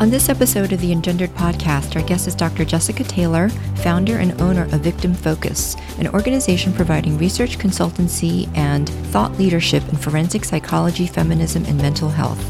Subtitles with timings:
[0.00, 2.64] On this episode of the Engendered podcast, our guest is Dr.
[2.64, 9.88] Jessica Taylor, founder and owner of VictimFocus, an organization providing research consultancy and thought leadership
[9.88, 12.42] in forensic psychology, feminism, and mental health.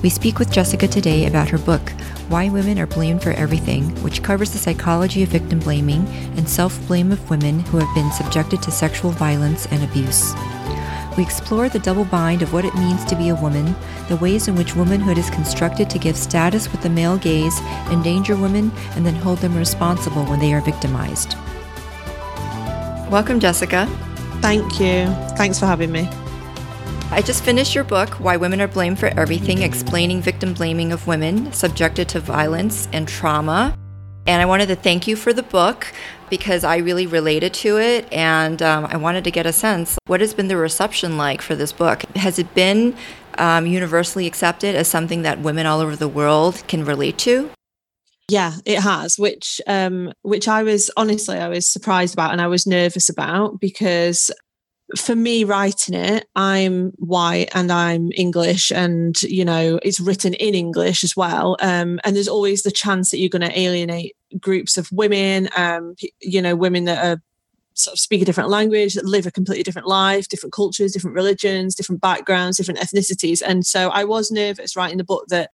[0.00, 1.90] We speak with Jessica today about her book,
[2.28, 6.80] Why Women Are Blamed for Everything, which covers the psychology of victim blaming and self
[6.86, 10.34] blame of women who have been subjected to sexual violence and abuse.
[11.16, 13.74] We explore the double bind of what it means to be a woman,
[14.08, 17.58] the ways in which womanhood is constructed to give status with the male gaze,
[17.90, 21.34] endanger women, and then hold them responsible when they are victimized.
[23.10, 23.86] Welcome, Jessica.
[24.42, 25.06] Thank you.
[25.36, 26.06] Thanks for having me.
[27.10, 31.06] I just finished your book, Why Women Are Blamed for Everything, explaining victim blaming of
[31.06, 33.74] women subjected to violence and trauma.
[34.26, 35.92] And I wanted to thank you for the book
[36.28, 40.20] because I really related to it and um, I wanted to get a sense what
[40.20, 42.02] has been the reception like for this book?
[42.16, 42.96] Has it been
[43.38, 47.50] um, universally accepted as something that women all over the world can relate to?
[48.28, 52.48] Yeah, it has, which um, which I was honestly I was surprised about and I
[52.48, 54.32] was nervous about because
[54.94, 60.54] for me writing it i'm white and i'm english and you know it's written in
[60.54, 64.76] english as well um, and there's always the chance that you're going to alienate groups
[64.76, 67.20] of women um, you know women that are
[67.74, 71.16] sort of speak a different language that live a completely different life different cultures different
[71.16, 75.50] religions different backgrounds different ethnicities and so i was nervous writing the book that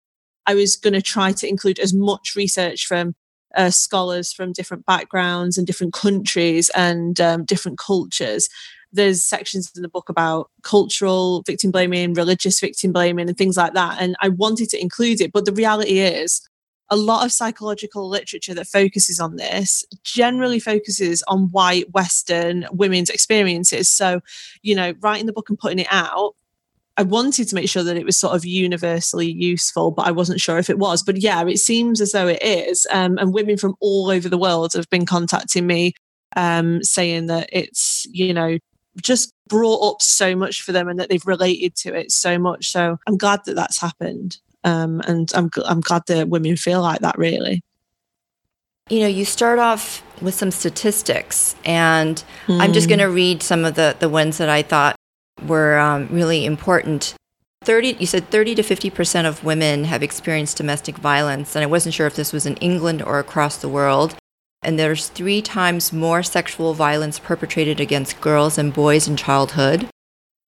[0.47, 3.15] i was going to try to include as much research from
[3.55, 8.49] uh, scholars from different backgrounds and different countries and um, different cultures
[8.93, 13.75] there's sections in the book about cultural victim blaming, religious victim blaming, and things like
[13.75, 14.01] that.
[14.01, 15.33] And I wanted to include it.
[15.33, 16.47] But the reality is,
[16.91, 23.09] a lot of psychological literature that focuses on this generally focuses on white Western women's
[23.09, 23.89] experiences.
[23.89, 24.21] So,
[24.61, 26.35] you know, writing the book and putting it out,
[26.99, 30.43] I wanted to make sure that it was sort of universally useful, but I wasn't
[30.43, 31.03] sure if it was.
[31.03, 32.87] But yeah, it seems as though it is.
[32.91, 35.95] Um, and women from all over the world have been contacting me
[36.37, 38.59] um, saying that it's, you know,
[39.01, 42.71] just brought up so much for them and that they've related to it so much.
[42.71, 44.39] So I'm glad that that's happened.
[44.65, 47.63] Um, and I'm, I'm glad that women feel like that really.
[48.91, 52.61] You know, you start off with some statistics, and mm.
[52.61, 54.97] I'm just going to read some of the, the ones that I thought
[55.47, 57.15] were um, really important.
[57.65, 61.95] 30 you said 30 to 50% of women have experienced domestic violence and i wasn't
[61.95, 64.17] sure if this was in england or across the world
[64.63, 69.89] and there's three times more sexual violence perpetrated against girls and boys in childhood.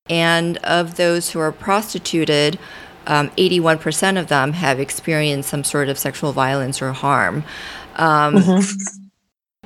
[0.08, 2.58] And of those who are prostituted,
[3.06, 7.44] um, 81% of them have experienced some sort of sexual violence or harm.
[7.96, 9.04] Um, mm-hmm.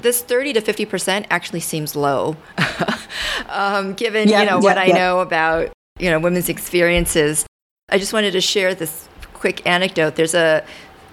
[0.01, 2.37] This 30 to 50% actually seems low,
[3.49, 7.45] um, given yeah, you know yeah, what I know about you know women's experiences.
[7.89, 10.15] I just wanted to share this quick anecdote.
[10.15, 10.65] There's a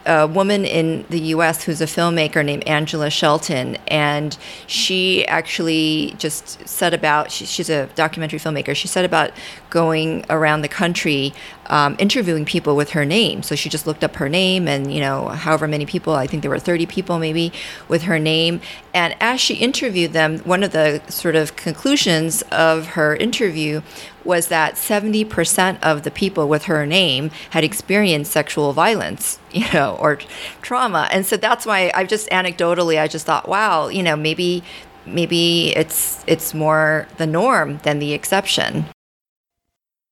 [0.06, 6.68] a woman in the US who's a filmmaker named Angela Shelton, and she actually just
[6.68, 9.32] set about, she, she's a documentary filmmaker, she set about
[9.70, 11.34] going around the country
[11.68, 13.44] um, interviewing people with her name.
[13.44, 16.42] So she just looked up her name and, you know, however many people, I think
[16.44, 17.52] there were 30 people maybe
[17.88, 18.62] with her name.
[18.94, 23.82] And as she interviewed them, one of the sort of conclusions of her interview
[24.26, 29.98] was that 70% of the people with her name had experienced sexual violence, you know,
[30.00, 30.20] or
[30.62, 31.08] trauma.
[31.12, 34.64] And so that's why I just anecdotally, I just thought, wow, you know, maybe
[35.06, 38.86] maybe it's it's more the norm than the exception.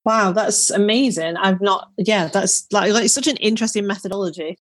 [0.04, 1.36] Wow, that's amazing.
[1.38, 4.58] I've not, yeah, that's like, like such an interesting methodology.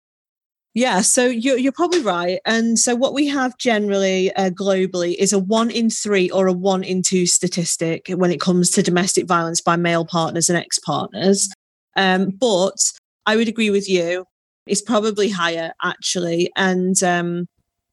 [0.73, 2.39] Yeah, so you're, you're probably right.
[2.47, 6.53] And so, what we have generally uh, globally is a one in three or a
[6.53, 10.79] one in two statistic when it comes to domestic violence by male partners and ex
[10.79, 11.49] partners.
[11.97, 12.77] Um, but
[13.27, 14.27] I would agree with you,
[14.67, 16.51] it's probably higher actually.
[16.57, 17.47] And um,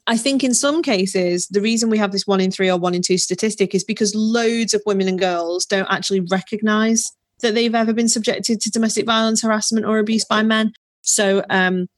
[0.06, 2.94] I think in some cases, the reason we have this one in three or one
[2.94, 7.10] in two statistic is because loads of women and girls don't actually recognize
[7.40, 10.72] that they've ever been subjected to domestic violence, harassment, or abuse by men.
[11.02, 11.88] So, um,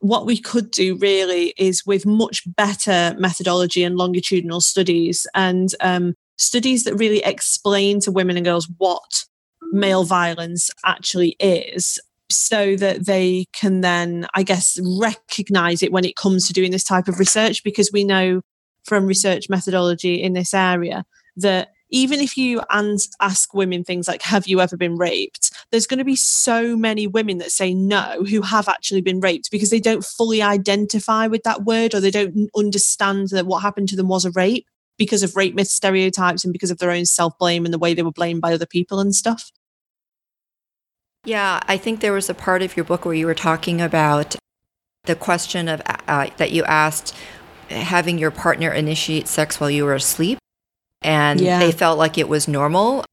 [0.00, 6.14] what we could do really is with much better methodology and longitudinal studies and um,
[6.38, 9.24] studies that really explain to women and girls what
[9.72, 12.00] male violence actually is
[12.30, 16.84] so that they can then, I guess, recognize it when it comes to doing this
[16.84, 18.40] type of research, because we know
[18.84, 21.04] from research methodology in this area
[21.36, 22.62] that even if you
[23.20, 25.50] ask women things like, Have you ever been raped?
[25.70, 29.50] There's going to be so many women that say no who have actually been raped
[29.50, 33.88] because they don't fully identify with that word or they don't understand that what happened
[33.90, 34.66] to them was a rape
[34.98, 37.94] because of rape myth stereotypes and because of their own self blame and the way
[37.94, 39.50] they were blamed by other people and stuff.
[41.24, 44.36] Yeah, I think there was a part of your book where you were talking about
[45.04, 47.14] the question of uh, that you asked
[47.68, 50.38] having your partner initiate sex while you were asleep
[51.02, 51.58] and yeah.
[51.58, 53.04] they felt like it was normal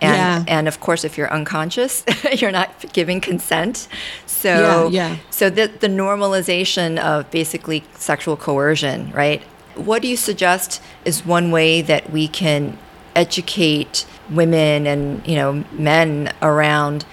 [0.00, 0.44] and yeah.
[0.48, 2.04] and of course if you're unconscious
[2.36, 3.88] you're not giving consent
[4.26, 5.16] so yeah, yeah.
[5.30, 9.42] so the the normalization of basically sexual coercion right
[9.76, 12.76] what do you suggest is one way that we can
[13.14, 17.04] educate women and you know men around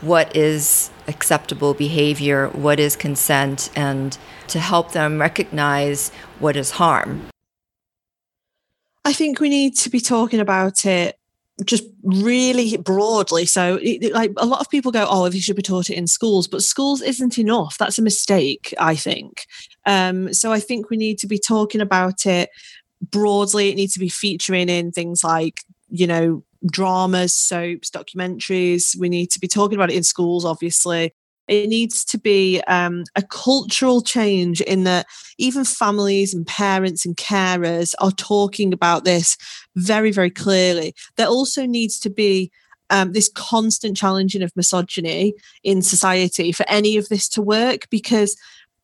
[0.00, 4.16] what is acceptable behavior, what is consent, and
[4.48, 7.26] to help them recognize what is harm.
[9.04, 11.18] I think we need to be talking about it
[11.64, 13.46] just really broadly.
[13.46, 13.78] So,
[14.12, 16.62] like a lot of people go, "Oh, they should be taught it in schools," but
[16.62, 17.76] schools isn't enough.
[17.78, 19.46] That's a mistake, I think.
[19.86, 22.50] Um, so, I think we need to be talking about it
[23.12, 23.70] broadly.
[23.70, 28.96] It needs to be featuring in things like, you know, dramas, soaps, documentaries.
[28.98, 31.12] We need to be talking about it in schools, obviously.
[31.48, 35.06] It needs to be um, a cultural change in that
[35.38, 39.36] even families and parents and carers are talking about this
[39.76, 40.94] very, very clearly.
[41.16, 42.50] There also needs to be
[42.90, 48.36] um, this constant challenging of misogyny in society for any of this to work because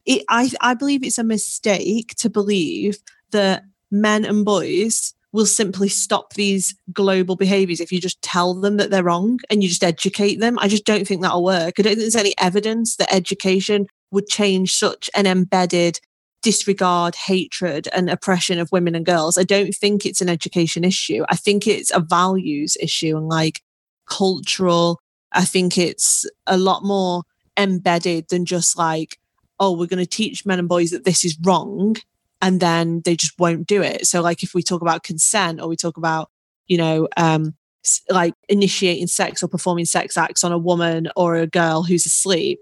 [0.07, 2.99] it, I, I believe it's a mistake to believe
[3.31, 8.77] that men and boys will simply stop these global behaviors if you just tell them
[8.79, 10.59] that they're wrong and you just educate them.
[10.59, 11.75] I just don't think that'll work.
[11.79, 16.01] I don't think there's any evidence that education would change such an embedded
[16.43, 19.37] disregard, hatred, and oppression of women and girls.
[19.37, 21.25] I don't think it's an education issue.
[21.29, 23.61] I think it's a values issue and like
[24.09, 25.01] cultural.
[25.33, 27.23] I think it's a lot more
[27.57, 29.19] embedded than just like,
[29.61, 31.97] oh, we're going to teach men and boys that this is wrong
[32.43, 34.07] and then they just won't do it.
[34.07, 36.31] So, like, if we talk about consent or we talk about,
[36.67, 37.55] you know, um,
[38.09, 42.61] like initiating sex or performing sex acts on a woman or a girl who's asleep,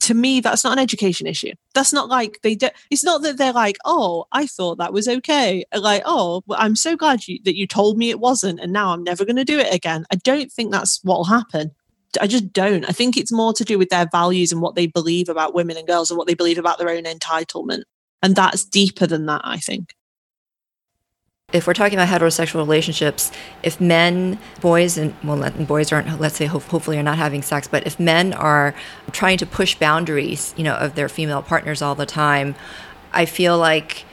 [0.00, 1.52] to me, that's not an education issue.
[1.74, 2.68] That's not like they do.
[2.90, 5.64] It's not that they're like, oh, I thought that was okay.
[5.74, 9.04] Like, oh, I'm so glad you, that you told me it wasn't, and now I'm
[9.04, 10.06] never going to do it again.
[10.10, 11.72] I don't think that's what will happen.
[12.20, 12.88] I just don't.
[12.88, 15.76] I think it's more to do with their values and what they believe about women
[15.76, 17.82] and girls and what they believe about their own entitlement.
[18.22, 19.94] And that's deeper than that, I think.
[21.52, 23.32] If we're talking about heterosexual relationships,
[23.64, 27.86] if men, boys, and well, boys aren't, let's say, hopefully, are not having sex, but
[27.86, 28.72] if men are
[29.10, 32.54] trying to push boundaries, you know, of their female partners all the time,
[33.12, 34.04] I feel like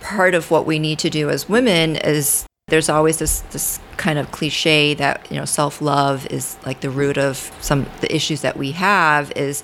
[0.00, 4.18] part of what we need to do as women is there's always this this kind
[4.18, 8.56] of cliche that you know self-love is like the root of some the issues that
[8.56, 9.62] we have is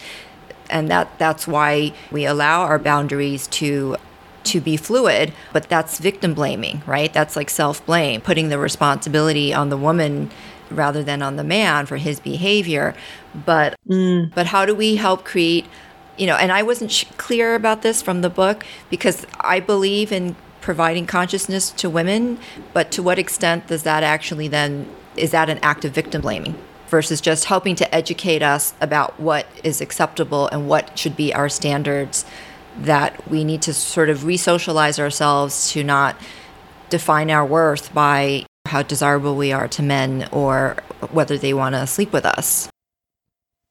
[0.70, 3.96] and that that's why we allow our boundaries to
[4.44, 7.12] to be fluid but that's victim blaming right?
[7.12, 10.30] That's like self blame putting the responsibility on the woman
[10.70, 12.94] rather than on the man for his behavior.
[13.46, 14.32] But mm.
[14.34, 15.66] but how do we help create
[16.18, 20.12] you know and i wasn't sh- clear about this from the book because i believe
[20.12, 22.38] in providing consciousness to women
[22.74, 26.54] but to what extent does that actually then is that an act of victim blaming
[26.88, 31.48] versus just helping to educate us about what is acceptable and what should be our
[31.48, 32.24] standards
[32.78, 36.16] that we need to sort of re-socialize ourselves to not
[36.90, 40.76] define our worth by how desirable we are to men or
[41.10, 42.68] whether they want to sleep with us.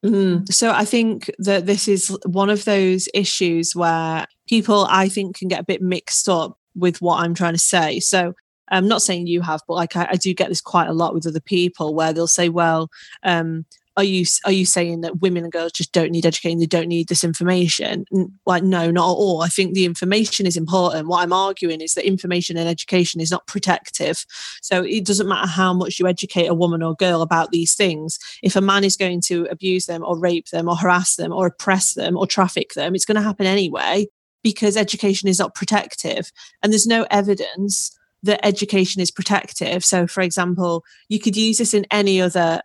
[0.05, 0.51] Mm.
[0.51, 5.47] So I think that this is one of those issues where people I think can
[5.47, 7.99] get a bit mixed up with what I'm trying to say.
[7.99, 8.33] So
[8.69, 11.13] I'm not saying you have, but like I, I, do get this quite a lot
[11.13, 12.89] with other people where they'll say, "Well,
[13.23, 16.59] um, are you are you saying that women and girls just don't need educating?
[16.59, 18.05] They don't need this information?"
[18.45, 19.41] Like, no, not at all.
[19.41, 21.07] I think the information is important.
[21.07, 24.25] What I'm arguing is that information and education is not protective.
[24.61, 28.19] So it doesn't matter how much you educate a woman or girl about these things.
[28.43, 31.47] If a man is going to abuse them or rape them or harass them or
[31.47, 34.07] oppress them or traffic them, it's going to happen anyway
[34.43, 36.31] because education is not protective
[36.61, 37.97] and there's no evidence
[38.27, 39.83] that education is protective.
[39.83, 42.61] So, for example, you could use this in any other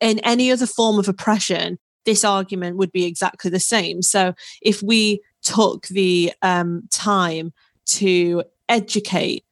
[0.00, 1.78] in any other form of oppression.
[2.06, 4.02] This argument would be exactly the same.
[4.02, 7.52] So, if we took the um, time
[7.86, 9.44] to educate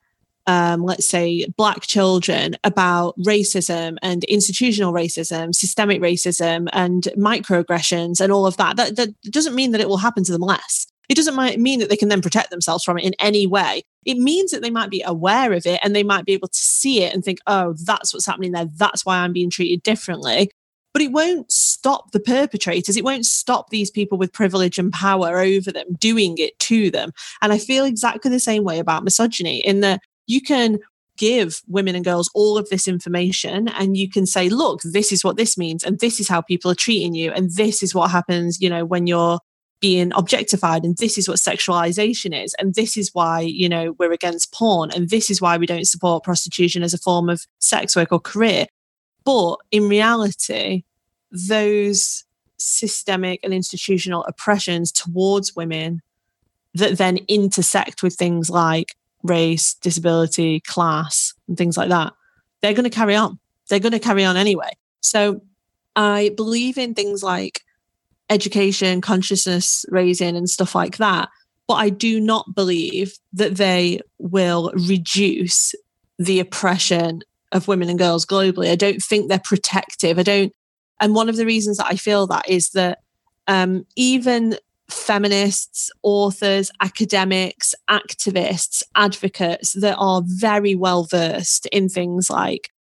[0.48, 8.32] um, let's say, black children about racism and institutional racism, systemic racism, and microaggressions and
[8.32, 10.86] all of that, that, that doesn't mean that it will happen to them less.
[11.08, 13.82] It doesn't mean that they can then protect themselves from it in any way.
[14.04, 16.58] It means that they might be aware of it and they might be able to
[16.58, 18.66] see it and think, oh, that's what's happening there.
[18.76, 20.50] That's why I'm being treated differently.
[20.92, 22.96] But it won't stop the perpetrators.
[22.96, 27.12] It won't stop these people with privilege and power over them doing it to them.
[27.40, 30.78] And I feel exactly the same way about misogyny in that you can
[31.16, 35.24] give women and girls all of this information and you can say look this is
[35.24, 38.08] what this means and this is how people are treating you and this is what
[38.08, 39.40] happens you know when you're
[39.80, 44.12] being objectified and this is what sexualization is and this is why you know we're
[44.12, 47.94] against porn and this is why we don't support prostitution as a form of sex
[47.94, 48.66] work or career
[49.24, 50.82] but in reality
[51.30, 52.24] those
[52.56, 56.00] systemic and institutional oppressions towards women
[56.74, 62.12] that then intersect with things like race, disability, class, and things like that,
[62.60, 63.38] they're going to carry on.
[63.68, 64.70] They're going to carry on anyway.
[65.00, 65.42] So
[65.96, 67.62] I believe in things like
[68.30, 71.28] education, consciousness raising, and stuff like that.
[71.66, 75.74] But I do not believe that they will reduce
[76.18, 77.20] the oppression
[77.52, 78.70] of women and girls globally.
[78.70, 80.18] I don't think they're protective.
[80.18, 80.52] I don't.
[81.00, 82.98] And one of the reasons that I feel that is that
[83.46, 84.56] um, even
[84.90, 92.70] feminists, authors, academics, activists, advocates that are very well versed in things like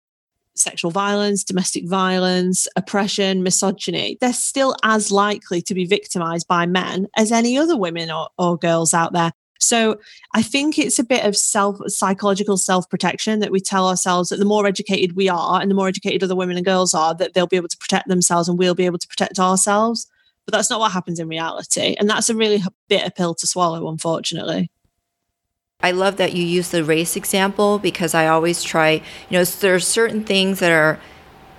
[0.58, 7.06] sexual violence, domestic violence, oppression, misogyny, they're still as likely to be victimized by men
[7.16, 9.32] as any other women or, or girls out there.
[9.60, 9.98] So
[10.34, 14.38] I think it's a bit of self psychological self protection that we tell ourselves that
[14.38, 17.34] the more educated we are and the more educated other women and girls are, that
[17.34, 20.06] they'll be able to protect themselves and we'll be able to protect ourselves
[20.48, 21.94] but that's not what happens in reality.
[22.00, 24.70] And that's a really bitter pill to swallow, unfortunately.
[25.80, 29.76] I love that you use the race example because I always try, you know, there
[29.76, 30.98] are certain things that are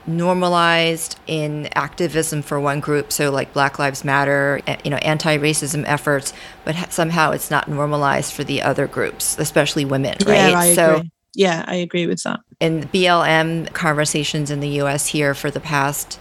[0.05, 6.33] normalized in activism for one group, so like Black Lives Matter, you know, anti-racism efforts,
[6.65, 10.51] but somehow it's not normalized for the other groups, especially women, right?
[10.51, 11.11] Yeah, I so agree.
[11.35, 12.41] yeah, I agree with that.
[12.59, 16.19] In BLM conversations in the US here for the past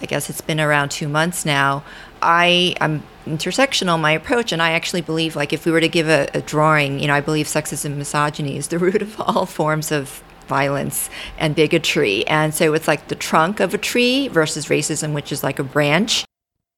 [0.00, 1.82] I guess it's been around two months now.
[2.24, 6.08] I am intersectional my approach, and I actually believe like if we were to give
[6.08, 9.46] a, a drawing, you know, I believe sexism and misogyny is the root of all
[9.46, 12.26] forms of violence and bigotry.
[12.26, 15.64] And so it's like the trunk of a tree versus racism, which is like a
[15.64, 16.24] branch.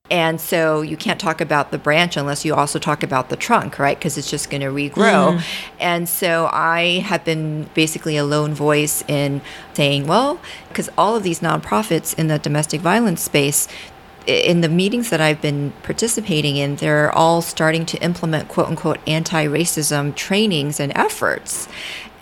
[0.08, 3.78] And so you can't talk about the branch unless you also talk about the trunk,
[3.78, 3.98] right?
[3.98, 5.36] Because it's just going to regrow.
[5.36, 5.44] Mm.
[5.80, 9.40] And so I have been basically a lone voice in
[9.74, 13.66] saying, well, because all of these nonprofits in the domestic violence space,
[14.26, 18.98] in the meetings that I've been participating in, they're all starting to implement quote unquote
[19.06, 21.68] anti racism trainings and efforts.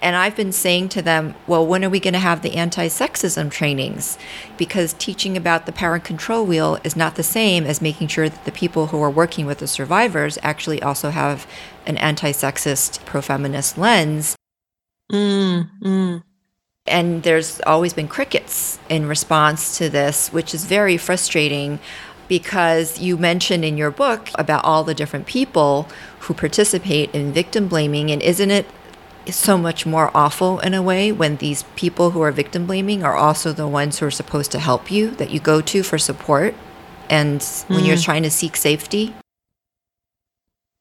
[0.03, 2.89] And I've been saying to them, well, when are we going to have the anti
[2.89, 4.19] sexism trainings?
[4.59, 8.29] Because teaching about the power and control wheel is not the same as making sure
[8.29, 11.47] that the people who are working with the survivors actually also have
[11.87, 14.37] an anti sexist, pro feminist lens.
[15.11, 16.23] Mm, mm.
[16.87, 21.79] And there's always been crickets in response to this, which is very frustrating
[22.29, 25.88] because you mentioned in your book about all the different people
[26.21, 28.11] who participate in victim blaming.
[28.11, 28.67] And isn't it
[29.33, 33.17] so much more awful in a way when these people who are victim blaming are
[33.17, 36.55] also the ones who are supposed to help you that you go to for support
[37.09, 37.87] and when mm.
[37.87, 39.14] you're trying to seek safety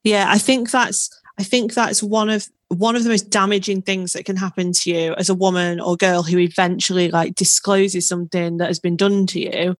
[0.02, 1.08] yeah i think that's
[1.38, 4.90] i think that's one of one of the most damaging things that can happen to
[4.90, 9.26] you as a woman or girl who eventually like discloses something that has been done
[9.28, 9.74] to you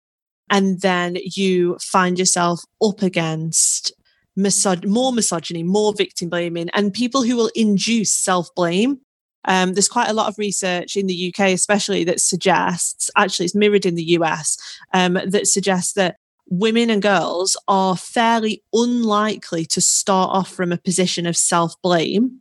[0.51, 3.93] and then you find yourself up against
[4.39, 9.01] misog- more misogyny, more victim blaming, and people who will induce self blame.
[9.47, 13.55] Um, there's quite a lot of research in the UK, especially, that suggests actually it's
[13.55, 14.57] mirrored in the US
[14.93, 16.17] um, that suggests that
[16.49, 22.41] women and girls are fairly unlikely to start off from a position of self blame.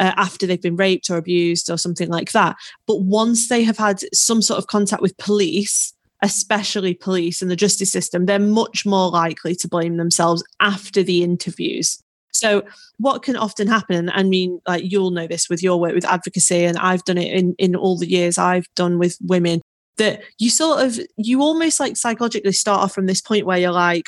[0.00, 2.56] Uh, after they've been raped or abused or something like that.
[2.86, 5.92] But once they have had some sort of contact with police,
[6.22, 11.22] especially police and the justice system, they're much more likely to blame themselves after the
[11.22, 12.02] interviews.
[12.32, 12.62] So,
[12.96, 16.64] what can often happen, I mean, like you'll know this with your work with advocacy,
[16.64, 19.60] and I've done it in, in all the years I've done with women,
[19.98, 23.70] that you sort of, you almost like psychologically start off from this point where you're
[23.70, 24.04] like,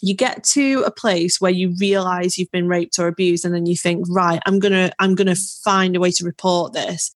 [0.00, 3.66] you get to a place where you realize you've been raped or abused, and then
[3.66, 7.14] you think, right, I'm gonna, I'm gonna find a way to report this.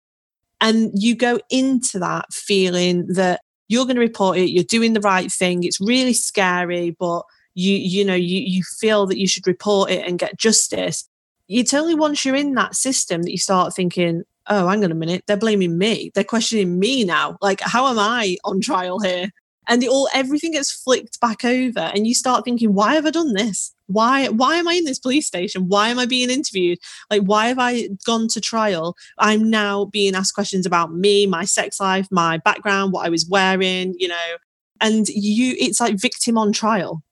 [0.62, 5.00] And you go into that feeling that you're going to report it you're doing the
[5.00, 7.22] right thing it's really scary but
[7.54, 11.08] you you know you you feel that you should report it and get justice
[11.48, 14.96] it's only once you're in that system that you start thinking oh, hang on a
[14.96, 16.12] minute, they're blaming me.
[16.14, 17.38] They're questioning me now.
[17.42, 19.30] Like, how am I on trial here?
[19.70, 23.34] And all everything gets flicked back over, and you start thinking, why have I done
[23.34, 23.74] this?
[23.88, 25.70] Why why am I in this police station?
[25.70, 26.80] Why am I being interviewed?
[27.10, 28.96] Like, why have I gone to trial?
[29.18, 33.26] I'm now being asked questions about me, my sex life, my background, what I was
[33.30, 34.36] wearing, you know,
[34.82, 37.04] and you it's like victim on trial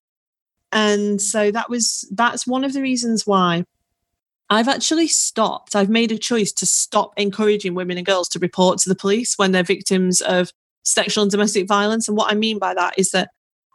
[0.72, 3.64] and so that was that's one of the reasons why
[4.50, 5.76] I've actually stopped.
[5.76, 9.38] I've made a choice to stop encouraging women and girls to report to the police
[9.38, 10.52] when they're victims of
[10.88, 12.08] sexual and domestic violence.
[12.08, 13.30] And what I mean by that is that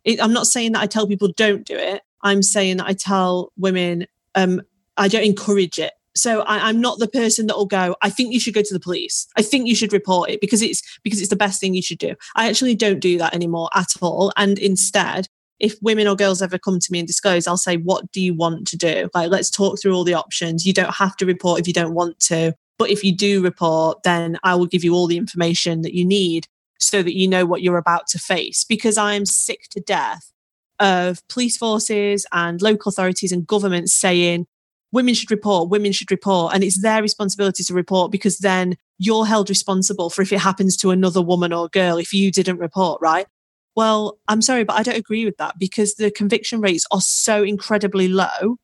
[0.04, 2.02] it, I'm not saying that I tell people don't do it.
[2.23, 4.62] I'm saying that I tell women um,
[4.97, 5.92] I don't encourage it.
[6.14, 7.97] So I, am not the person that will go.
[8.02, 9.26] I think you should go to the police.
[9.37, 11.99] I think you should report it because it's because it's the best thing you should
[11.99, 12.14] do.
[12.37, 14.31] I actually don't do that anymore at all.
[14.37, 15.28] And instead,
[15.59, 18.35] if women or girls ever come to me and disclose, I'll say, What do you
[18.35, 19.09] want to do?
[19.14, 20.66] Like, let's talk through all the options.
[20.66, 22.54] You don't have to report if you don't want to.
[22.78, 26.04] But if you do report, then I will give you all the information that you
[26.04, 26.47] need
[26.82, 28.64] so that you know what you're about to face.
[28.64, 30.32] Because I am sick to death
[30.80, 34.46] of police forces and local authorities and governments saying,
[34.90, 36.54] women should report, women should report.
[36.54, 40.76] And it's their responsibility to report because then you're held responsible for if it happens
[40.78, 43.26] to another woman or girl if you didn't report, right?
[43.74, 47.42] Well, I'm sorry, but I don't agree with that because the conviction rates are so
[47.42, 48.58] incredibly low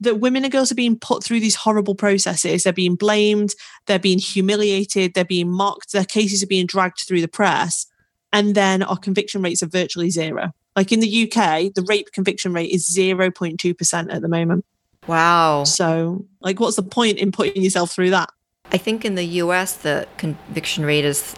[0.00, 2.62] that women and girls are being put through these horrible processes.
[2.62, 3.50] They're being blamed,
[3.86, 7.86] they're being humiliated, they're being mocked, their cases are being dragged through the press.
[8.32, 10.52] And then our conviction rates are virtually zero.
[10.76, 14.64] Like in the UK, the rape conviction rate is 0.2% at the moment.
[15.08, 15.64] Wow.
[15.64, 18.28] So, like, what's the point in putting yourself through that?
[18.70, 21.34] I think in the US, the conviction rate is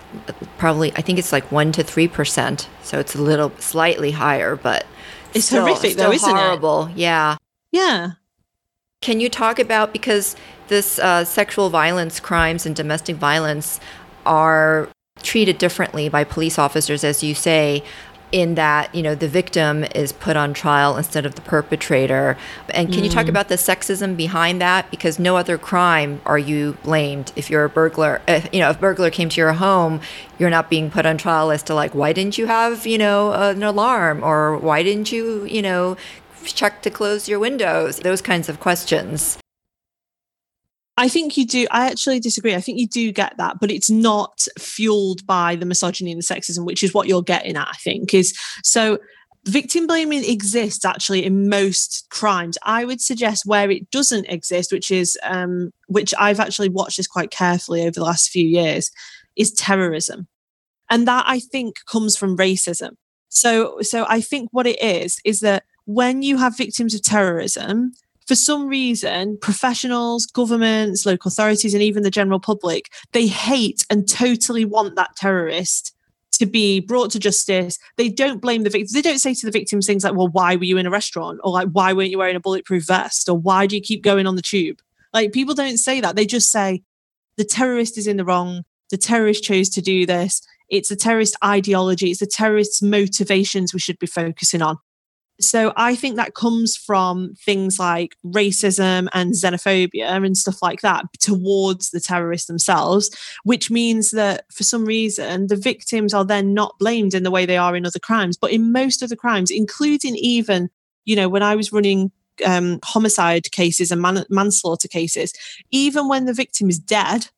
[0.58, 2.66] probably, I think it's like 1% to 3%.
[2.82, 4.84] So it's a little slightly higher, but
[5.32, 6.86] it's still, horrific, though, isn't horrible.
[6.86, 6.96] it?
[6.96, 7.36] Yeah.
[7.70, 8.10] Yeah.
[9.00, 10.36] Can you talk about because
[10.68, 13.80] this uh, sexual violence crimes and domestic violence
[14.26, 14.90] are
[15.22, 17.82] treated differently by police officers, as you say,
[18.32, 22.36] in that you know the victim is put on trial instead of the perpetrator
[22.68, 23.04] and can mm.
[23.04, 23.30] you talk mm.
[23.30, 27.68] about the sexism behind that because no other crime are you blamed if you're a
[27.68, 30.00] burglar if, you know if burglar came to your home
[30.38, 33.32] you're not being put on trial as to like why didn't you have you know
[33.32, 35.96] an alarm or why didn't you you know
[36.44, 39.38] check to close your windows those kinds of questions
[41.00, 41.66] I think you do.
[41.70, 42.54] I actually disagree.
[42.54, 46.24] I think you do get that, but it's not fueled by the misogyny and the
[46.24, 48.12] sexism, which is what you're getting at, I think.
[48.12, 48.98] Is so
[49.46, 52.58] victim blaming exists actually in most crimes.
[52.64, 57.06] I would suggest where it doesn't exist, which is um, which I've actually watched this
[57.06, 58.90] quite carefully over the last few years,
[59.36, 60.28] is terrorism.
[60.90, 62.90] And that I think comes from racism.
[63.30, 67.92] So so I think what it is is that when you have victims of terrorism,
[68.26, 74.08] for some reason, professionals, governments, local authorities, and even the general public, they hate and
[74.08, 75.92] totally want that terrorist
[76.32, 77.76] to be brought to justice.
[77.96, 78.92] They don't blame the victims.
[78.92, 81.40] They don't say to the victims things like, well, why were you in a restaurant?
[81.42, 83.28] Or like, why weren't you wearing a bulletproof vest?
[83.28, 84.78] Or why do you keep going on the tube?
[85.12, 86.14] Like, people don't say that.
[86.14, 86.84] They just say,
[87.36, 88.62] the terrorist is in the wrong.
[88.90, 90.40] The terrorist chose to do this.
[90.68, 92.12] It's the terrorist ideology.
[92.12, 94.78] It's the terrorist's motivations we should be focusing on.
[95.40, 101.06] So I think that comes from things like racism and xenophobia and stuff like that
[101.18, 103.10] towards the terrorists themselves,
[103.44, 107.46] which means that for some reason the victims are then not blamed in the way
[107.46, 108.36] they are in other crimes.
[108.36, 110.68] But in most of the crimes, including even,
[111.04, 112.12] you know, when I was running
[112.44, 115.32] um, homicide cases and man- manslaughter cases,
[115.70, 117.28] even when the victim is dead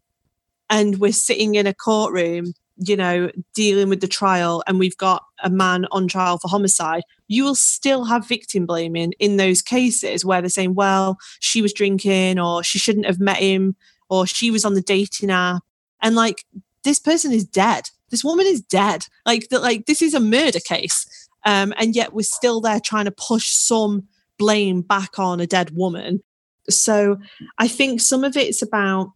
[0.71, 5.25] and we're sitting in a courtroom you know, dealing with the trial and we've got
[5.43, 10.25] a man on trial for homicide, you will still have victim blaming in those cases
[10.25, 13.77] where they're saying, well, she was drinking or she shouldn't have met him
[14.09, 15.63] or she was on the dating app.
[16.01, 16.45] And like,
[16.85, 17.91] this person is dead.
[18.11, 19.07] This woman is dead.
[19.25, 21.29] Like, like this is a murder case.
[21.45, 24.07] Um, and yet we're still there trying to push some
[24.39, 26.23] blame back on a dead woman.
[26.69, 27.19] So
[27.59, 29.13] I think some of it's about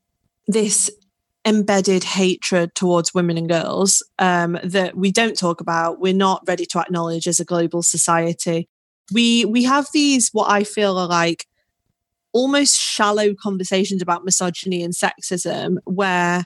[0.46, 0.90] this
[1.46, 6.00] embedded hatred towards women and girls um, that we don't talk about.
[6.00, 8.68] We're not ready to acknowledge as a global society.
[9.12, 11.46] We we have these what I feel are like
[12.32, 16.44] almost shallow conversations about misogyny and sexism where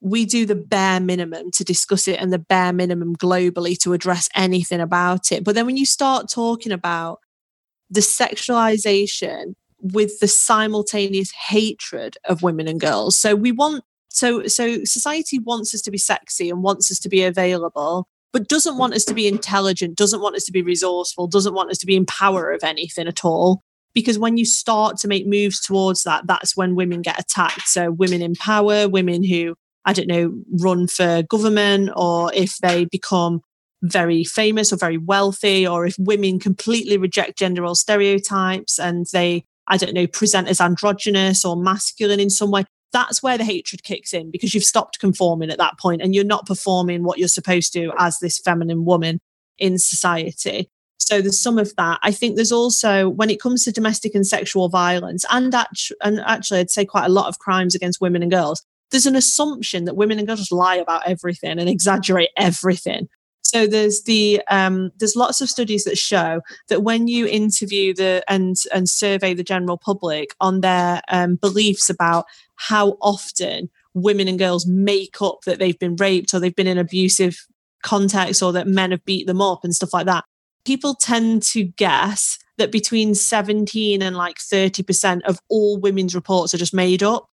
[0.00, 4.28] we do the bare minimum to discuss it and the bare minimum globally to address
[4.36, 5.42] anything about it.
[5.42, 7.20] But then when you start talking about
[7.90, 13.16] the sexualization with the simultaneous hatred of women and girls.
[13.16, 17.08] So we want so, so society wants us to be sexy and wants us to
[17.08, 21.26] be available, but doesn't want us to be intelligent, doesn't want us to be resourceful,
[21.26, 23.60] doesn't want us to be in power of anything at all.
[23.94, 27.68] because when you start to make moves towards that, that's when women get attacked.
[27.68, 32.86] So women in power, women who, I don't know, run for government, or if they
[32.86, 33.40] become
[33.82, 39.76] very famous or very wealthy, or if women completely reject gender stereotypes and they, I
[39.76, 44.14] don't know, present as androgynous or masculine in some way, that's where the hatred kicks
[44.14, 47.72] in because you've stopped conforming at that point and you're not performing what you're supposed
[47.72, 49.20] to as this feminine woman
[49.58, 50.70] in society.
[50.98, 51.98] So there's some of that.
[52.02, 56.20] I think there's also when it comes to domestic and sexual violence, and actually, and
[56.20, 58.62] actually, I'd say quite a lot of crimes against women and girls.
[58.90, 63.08] There's an assumption that women and girls lie about everything and exaggerate everything.
[63.42, 68.24] So there's the um, there's lots of studies that show that when you interview the
[68.28, 72.24] and and survey the general public on their um, beliefs about
[72.56, 76.78] how often women and girls make up that they've been raped or they've been in
[76.78, 77.46] abusive
[77.82, 80.24] contexts or that men have beat them up and stuff like that
[80.64, 86.58] people tend to guess that between 17 and like 30% of all women's reports are
[86.58, 87.28] just made up.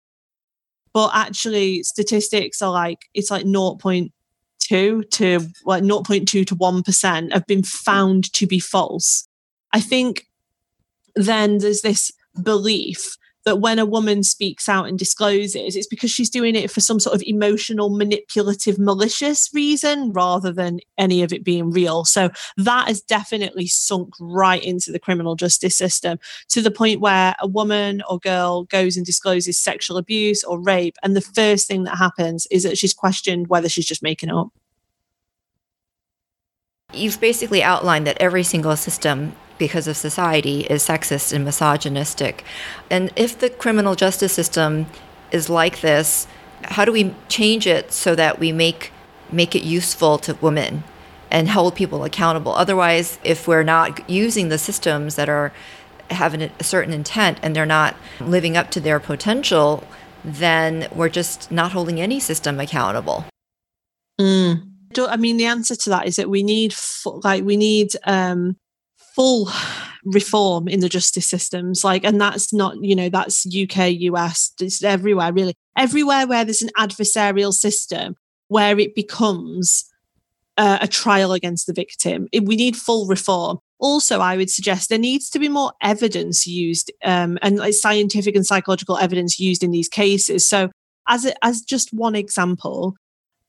[0.92, 4.10] But actually, statistics are like, it's like 0.2
[5.10, 9.28] to like 0.2 to 1% have been found to be false.
[9.72, 10.26] I think
[11.14, 12.10] then there's this
[12.42, 16.80] belief that when a woman speaks out and discloses, it's because she's doing it for
[16.80, 22.04] some sort of emotional, manipulative, malicious reason rather than any of it being real.
[22.04, 27.34] So that has definitely sunk right into the criminal justice system to the point where
[27.40, 30.96] a woman or girl goes and discloses sexual abuse or rape.
[31.02, 34.48] And the first thing that happens is that she's questioned whether she's just making up.
[36.92, 42.42] You've basically outlined that every single system because of society is sexist and misogynistic.
[42.90, 44.86] And if the criminal justice system
[45.30, 46.26] is like this,
[46.64, 48.90] how do we change it so that we make
[49.30, 50.82] make it useful to women
[51.30, 52.52] and hold people accountable?
[52.52, 55.52] Otherwise, if we're not using the systems that are
[56.10, 59.86] having a certain intent and they're not living up to their potential,
[60.24, 63.24] then we're just not holding any system accountable.
[64.20, 64.66] Mm.
[64.98, 66.74] I mean, the answer to that is that we need,
[67.22, 68.56] like, we need um,
[69.14, 69.50] full
[70.04, 74.82] reform in the justice systems like and that's not you know that's uk us it's
[74.82, 75.54] everywhere really.
[75.76, 78.16] Everywhere where there's an adversarial system
[78.48, 79.84] where it becomes
[80.56, 83.58] uh, a trial against the victim we need full reform.
[83.78, 88.34] Also i would suggest there needs to be more evidence used um, and like scientific
[88.34, 90.46] and psychological evidence used in these cases.
[90.46, 90.70] So
[91.08, 92.94] as a, as just one example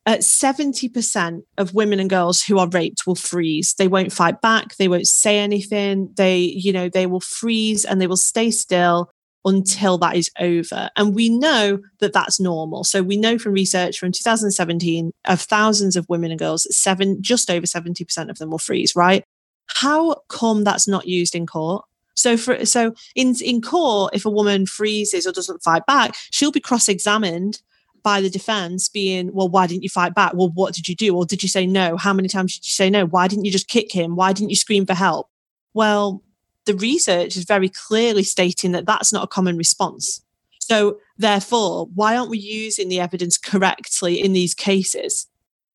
[0.05, 3.75] uh, 70% of women and girls who are raped will freeze.
[3.75, 4.75] They won't fight back.
[4.75, 6.11] They won't say anything.
[6.15, 9.11] They, you know, they will freeze and they will stay still
[9.45, 10.89] until that is over.
[10.95, 12.83] And we know that that's normal.
[12.83, 17.49] So we know from research from 2017 of thousands of women and girls, seven, just
[17.49, 19.23] over 70% of them will freeze, right?
[19.67, 21.85] How come that's not used in court?
[22.13, 26.51] So for so in in court, if a woman freezes or doesn't fight back, she'll
[26.51, 27.61] be cross-examined
[28.03, 30.33] by the defense being, well, why didn't you fight back?
[30.33, 31.15] Well, what did you do?
[31.15, 31.97] Or did you say no?
[31.97, 33.05] How many times did you say no?
[33.05, 34.15] Why didn't you just kick him?
[34.15, 35.29] Why didn't you scream for help?
[35.73, 36.23] Well,
[36.65, 40.21] the research is very clearly stating that that's not a common response.
[40.59, 45.27] So, therefore, why aren't we using the evidence correctly in these cases?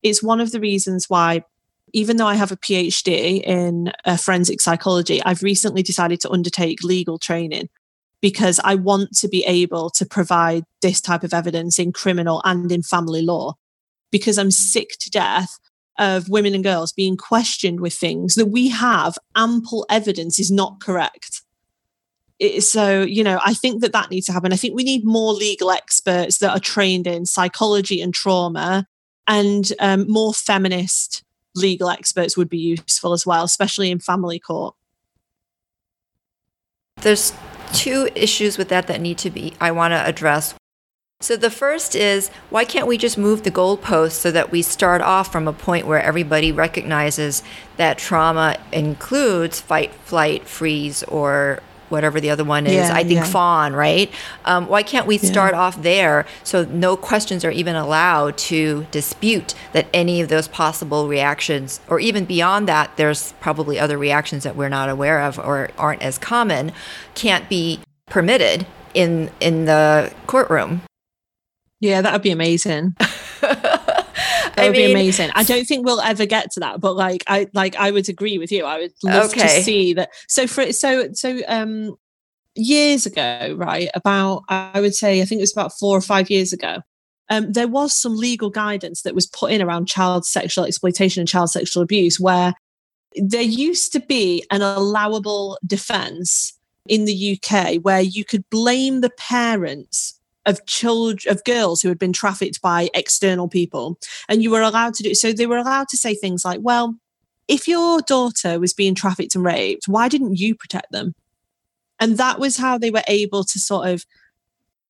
[0.03, 1.45] It's one of the reasons why,
[1.93, 6.83] even though I have a PhD in uh, forensic psychology, I've recently decided to undertake
[6.83, 7.69] legal training
[8.27, 12.73] because I want to be able to provide this type of evidence in criminal and
[12.73, 13.55] in family law
[14.11, 15.61] because I'm sick to death
[15.97, 20.81] of women and girls being questioned with things that we have ample evidence is not
[20.81, 21.43] correct.
[22.59, 24.53] so, you know, I think that that needs to happen.
[24.53, 28.89] I think we need more legal experts that are trained in psychology and trauma
[29.29, 31.23] and um, more feminist
[31.55, 34.75] legal experts would be useful as well, especially in family court.
[37.03, 37.33] There's
[37.77, 40.55] two issues with that that need to be I want to address.
[41.21, 45.01] So the first is why can't we just move the goalposts so that we start
[45.01, 47.43] off from a point where everybody recognizes
[47.79, 52.75] that trauma includes fight, flight, freeze, or whatever the other one is.
[52.75, 53.25] Yeah, I think yeah.
[53.25, 54.11] fawn, right?
[54.45, 55.61] Um, why can't we start yeah.
[55.61, 61.09] off there so no questions are even allowed to dispute that any of those possible
[61.09, 65.71] reactions, or even beyond that, there's probably other reactions that we're not aware of or
[65.79, 66.73] aren't as common,
[67.15, 70.83] can't be permitted in in the courtroom.
[71.81, 72.97] Yeah, that would be amazing.
[74.57, 75.31] That would mean, be amazing.
[75.35, 78.39] I don't think we'll ever get to that, but like I like I would agree
[78.39, 78.65] with you.
[78.65, 79.43] I would love okay.
[79.43, 80.11] to see that.
[80.29, 81.97] So for so so um
[82.55, 83.91] years ago, right?
[83.95, 86.79] About I would say I think it was about four or five years ago.
[87.29, 91.29] Um, there was some legal guidance that was put in around child sexual exploitation and
[91.29, 92.55] child sexual abuse, where
[93.17, 96.53] there used to be an allowable defense
[96.89, 100.16] in the UK where you could blame the parents
[100.47, 103.99] of children of girls who had been trafficked by external people.
[104.29, 106.95] And you were allowed to do so they were allowed to say things like well
[107.49, 111.15] if your daughter was being trafficked and raped why didn't you protect them?
[111.99, 114.05] And that was how they were able to sort of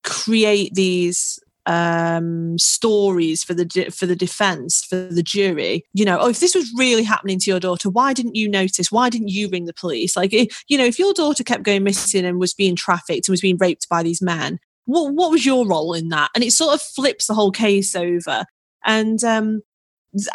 [0.03, 5.85] create these um, stories for the for the defense for the jury.
[5.95, 8.93] You know oh if this was really happening to your daughter why didn't you notice?
[8.93, 10.17] Why didn't you ring the police?
[10.17, 13.33] Like if, you know if your daughter kept going missing and was being trafficked and
[13.33, 16.53] was being raped by these men what, what was your role in that and it
[16.53, 18.45] sort of flips the whole case over
[18.85, 19.63] and um,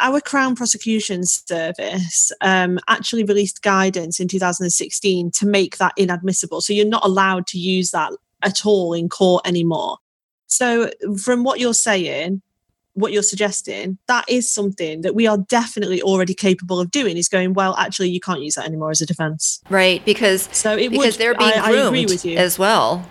[0.00, 6.60] our Crown Prosecution Service um, actually released guidance in 2016 to make that inadmissible.
[6.60, 8.12] So you're not allowed to use that
[8.42, 9.98] at all in court anymore.
[10.46, 10.90] So,
[11.22, 12.42] from what you're saying,
[12.94, 17.16] what you're suggesting, that is something that we are definitely already capable of doing.
[17.16, 17.74] Is going well.
[17.76, 20.04] Actually, you can't use that anymore as a defense, right?
[20.04, 22.36] Because so it because would, they're being I, groomed I agree with you.
[22.36, 23.08] as well.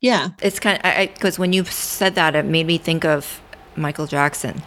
[0.00, 3.40] Yeah, it's kind of because when you said that, it made me think of
[3.76, 4.62] Michael Jackson.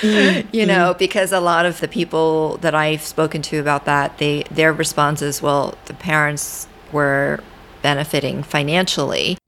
[0.00, 0.98] Mm, you know, mm.
[0.98, 5.22] because a lot of the people that I've spoken to about that, they their response
[5.22, 7.40] is, well, the parents were
[7.82, 9.38] benefiting financially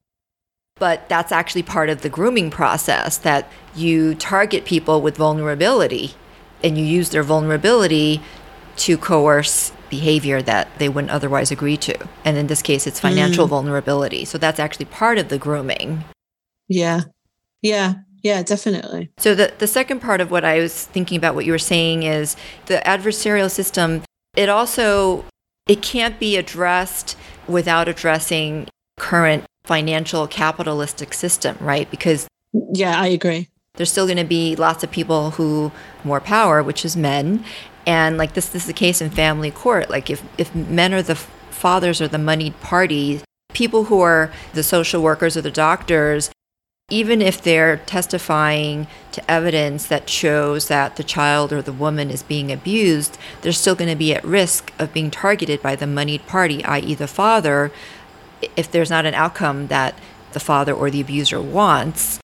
[0.82, 6.12] but that's actually part of the grooming process that you target people with vulnerability
[6.64, 8.20] and you use their vulnerability
[8.74, 12.08] to coerce behavior that they wouldn't otherwise agree to.
[12.24, 13.50] And in this case, it's financial mm.
[13.50, 14.24] vulnerability.
[14.24, 16.02] So that's actually part of the grooming.
[16.66, 17.02] Yeah.
[17.60, 17.94] Yeah.
[18.22, 19.10] Yeah, definitely.
[19.18, 22.04] So the, the second part of what I was thinking about what you were saying
[22.04, 24.02] is the adversarial system,
[24.34, 25.26] it also
[25.68, 31.90] it can't be addressed without addressing current financial capitalistic system, right?
[31.90, 32.26] Because
[32.72, 33.48] yeah, I agree.
[33.74, 35.72] There's still going to be lots of people who
[36.04, 37.44] more power, which is men,
[37.86, 39.90] and like this, this is the case in family court.
[39.90, 43.20] Like if if men are the fathers or the moneyed party,
[43.52, 46.30] people who are the social workers or the doctors,
[46.90, 52.22] even if they're testifying to evidence that shows that the child or the woman is
[52.22, 56.26] being abused, they're still going to be at risk of being targeted by the moneyed
[56.26, 57.72] party, i.e., the father,
[58.56, 59.98] if there's not an outcome that
[60.32, 62.18] the father or the abuser wants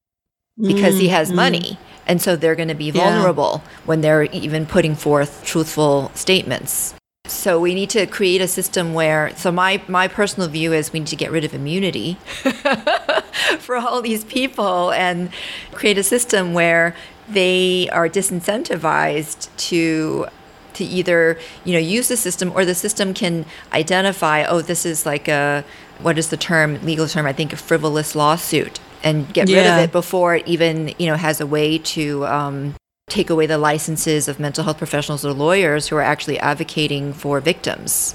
[0.60, 1.36] because mm, he has mm.
[1.36, 1.78] money.
[2.08, 3.70] And so they're going to be vulnerable yeah.
[3.84, 6.94] when they're even putting forth truthful statements.
[7.26, 11.00] So we need to create a system where so my my personal view is we
[11.00, 12.14] need to get rid of immunity
[13.58, 15.28] for all these people and
[15.72, 16.96] create a system where
[17.28, 20.26] they are disincentivized to
[20.72, 23.44] to either you know use the system or the system can
[23.74, 25.62] identify oh this is like a
[26.00, 27.26] what is the term, legal term?
[27.26, 29.56] I think a frivolous lawsuit and get yeah.
[29.56, 32.74] rid of it before it even, you know, has a way to um,
[33.08, 37.40] take away the licenses of mental health professionals or lawyers who are actually advocating for
[37.40, 38.14] victims.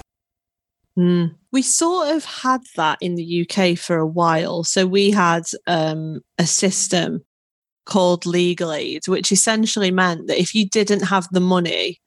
[0.97, 1.35] Mm.
[1.51, 4.63] We sort of had that in the UK for a while.
[4.63, 7.23] So we had um, a system
[7.85, 11.99] called legal aid, which essentially meant that if you didn't have the money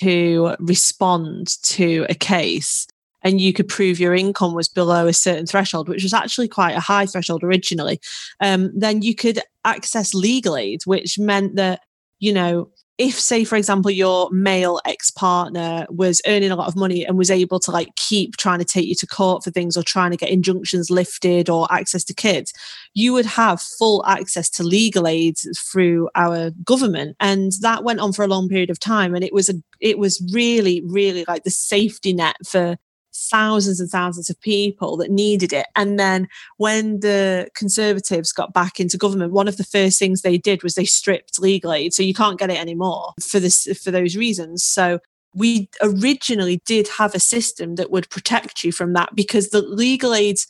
[0.00, 2.86] to respond to a case,
[3.22, 6.76] and you could prove your income was below a certain threshold, which was actually quite
[6.76, 8.00] a high threshold originally,
[8.40, 11.80] um, then you could access legal aid, which meant that,
[12.18, 17.04] you know, if say for example your male ex-partner was earning a lot of money
[17.04, 19.82] and was able to like keep trying to take you to court for things or
[19.82, 22.52] trying to get injunctions lifted or access to kids
[22.94, 27.16] you would have full access to legal aid through our government.
[27.20, 29.98] And that went on for a long period of time and it was a it
[29.98, 32.76] was really really like the safety net for
[33.14, 35.66] thousands and thousands of people that needed it.
[35.76, 40.38] And then when the Conservatives got back into government, one of the first things they
[40.38, 41.94] did was they stripped legal aid.
[41.94, 44.62] So you can't get it anymore for this for those reasons.
[44.62, 44.98] So
[45.34, 50.14] we originally did have a system that would protect you from that because the legal
[50.14, 50.46] aids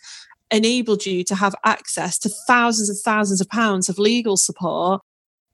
[0.50, 5.00] enabled you to have access to thousands and thousands of pounds of legal support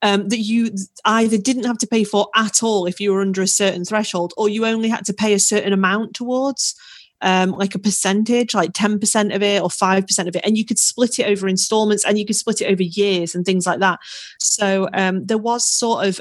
[0.03, 0.71] um, that you
[1.05, 4.33] either didn't have to pay for at all if you were under a certain threshold,
[4.37, 6.75] or you only had to pay a certain amount towards
[7.20, 10.44] um, like a percentage, like 10% of it or 5% of it.
[10.44, 13.44] And you could split it over installments and you could split it over years and
[13.44, 13.98] things like that.
[14.38, 16.20] So um, there was sort of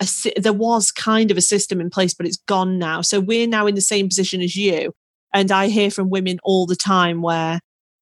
[0.00, 3.02] a, there was kind of a system in place, but it's gone now.
[3.02, 4.92] So we're now in the same position as you.
[5.34, 7.60] And I hear from women all the time where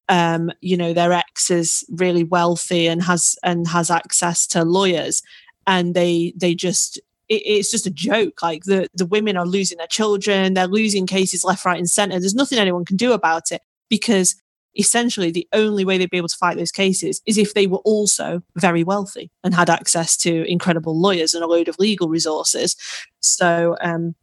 [0.09, 5.23] um, you know, their ex is really wealthy and has and has access to lawyers,
[5.67, 8.43] and they they just it, it's just a joke.
[8.43, 12.19] Like the the women are losing their children, they're losing cases left, right, and center.
[12.19, 14.35] There's nothing anyone can do about it because
[14.79, 17.79] essentially the only way they'd be able to fight those cases is if they were
[17.79, 22.77] also very wealthy and had access to incredible lawyers and a load of legal resources.
[23.21, 24.15] So um,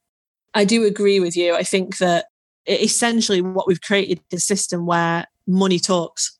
[0.53, 1.55] I do agree with you.
[1.55, 2.25] I think that
[2.67, 6.37] essentially what we've created is a system where money talks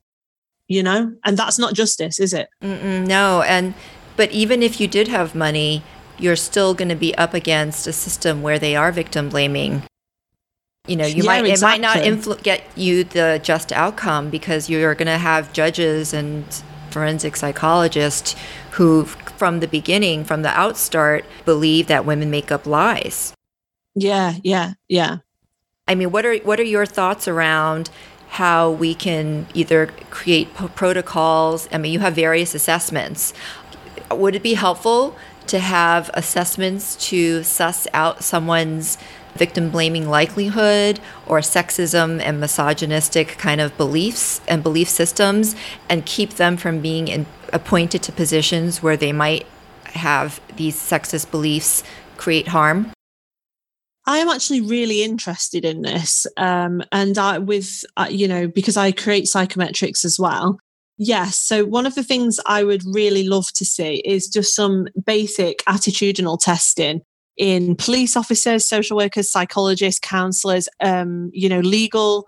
[0.68, 3.74] you know and that's not justice is it Mm-mm, no and
[4.16, 5.84] but even if you did have money
[6.20, 9.84] you're still going to be up against a system where they are victim blaming
[10.88, 12.34] you know you Yeah, might it might not exactly.
[12.36, 16.44] influ- get you the just outcome because you're going to have judges and
[16.92, 18.36] forensic psychologists
[18.72, 23.34] who from the beginning from the outstart believe that women make up lies
[23.96, 25.18] yeah yeah yeah
[25.86, 27.90] I mean, what are what are your thoughts around
[28.30, 31.68] how we can either create p- protocols?
[31.74, 33.34] I mean, you have various assessments.
[34.10, 35.14] Would it be helpful
[35.48, 38.98] to have assessments to suss out someone's
[39.36, 45.56] victim blaming likelihood or sexism and misogynistic kind of beliefs and belief systems
[45.90, 49.46] and keep them from being in, appointed to positions where they might
[49.86, 51.84] have these sexist beliefs
[52.18, 52.92] create harm?
[54.06, 58.76] I am actually really interested in this, um, and I, with uh, you know because
[58.76, 60.60] I create psychometrics as well.
[60.98, 64.88] Yes, so one of the things I would really love to see is just some
[65.06, 67.02] basic attitudinal testing
[67.36, 72.28] in police officers, social workers, psychologists, counsellors, um, you know, legal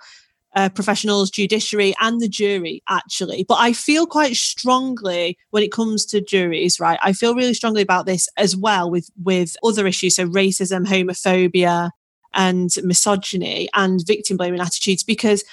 [0.56, 3.46] uh, professionals, judiciary, and the jury, actually.
[3.48, 6.98] But I feel quite strongly when it comes to juries, right?
[7.04, 10.16] I feel really strongly about this as well with, with other issues.
[10.16, 11.92] So racism, homophobia,
[12.34, 15.44] and misogyny and victim blaming attitudes, because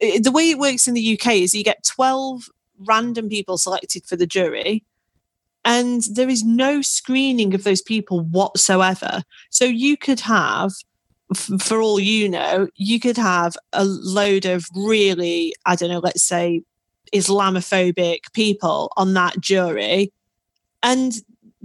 [0.00, 4.16] the way it works in the UK is you get 12 random people selected for
[4.16, 4.84] the jury.
[5.64, 9.22] And there is no screening of those people whatsoever.
[9.50, 10.72] So you could have
[11.58, 16.22] for all you know, you could have a load of really, I don't know, let's
[16.22, 16.62] say
[17.12, 20.12] Islamophobic people on that jury,
[20.82, 21.14] and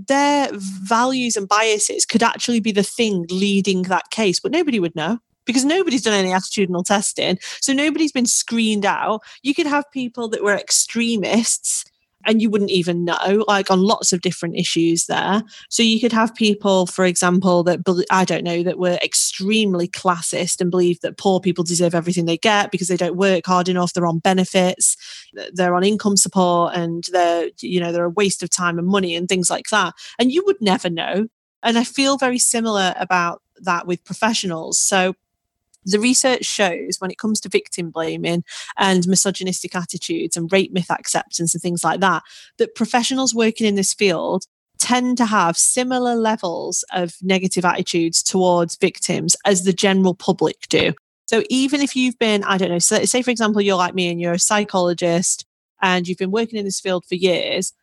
[0.08, 4.96] their values and biases could actually be the thing leading that case, but nobody would
[4.96, 7.38] know because nobody's done any attitudinal testing.
[7.62, 9.22] So nobody's been screened out.
[9.44, 11.86] You could have people that were extremists
[12.26, 15.44] and you wouldn't even know, like on lots of different issues there.
[15.70, 19.88] So you could have people, for example, that bel- I don't know, that were extremely
[19.88, 23.70] classist and believe that poor people deserve everything they get because they don't work hard
[23.70, 24.96] enough, they're on benefits,
[25.54, 29.16] they're on income support, and they're, you know, they're a waste of time and money
[29.16, 29.94] and things like that.
[30.20, 31.28] And you would never know.
[31.64, 34.80] And I feel very similar about that with professionals.
[34.80, 35.14] So
[35.84, 38.44] the research shows when it comes to victim blaming
[38.78, 42.24] and misogynistic attitudes and rape myth acceptance and things like that,
[42.58, 44.46] that professionals working in this field
[44.80, 50.94] tend to have similar levels of negative attitudes towards victims as the general public do.
[51.28, 54.10] So even if you've been, I don't know, so say for example, you're like me
[54.10, 55.46] and you're a psychologist
[55.82, 57.74] and you've been working in this field for years,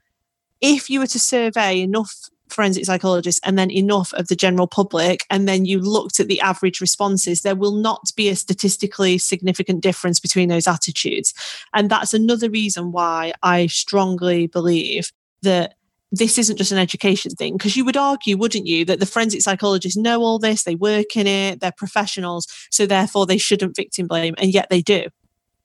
[0.60, 5.24] if you were to survey enough forensic psychologists and then enough of the general public,
[5.30, 9.82] and then you looked at the average responses, there will not be a statistically significant
[9.82, 11.34] difference between those attitudes.
[11.74, 15.74] And that's another reason why I strongly believe that
[16.10, 19.42] this isn't just an education thing because you would argue wouldn't you that the forensic
[19.42, 24.06] psychologists know all this they work in it they're professionals so therefore they shouldn't victim
[24.06, 25.04] blame and yet they do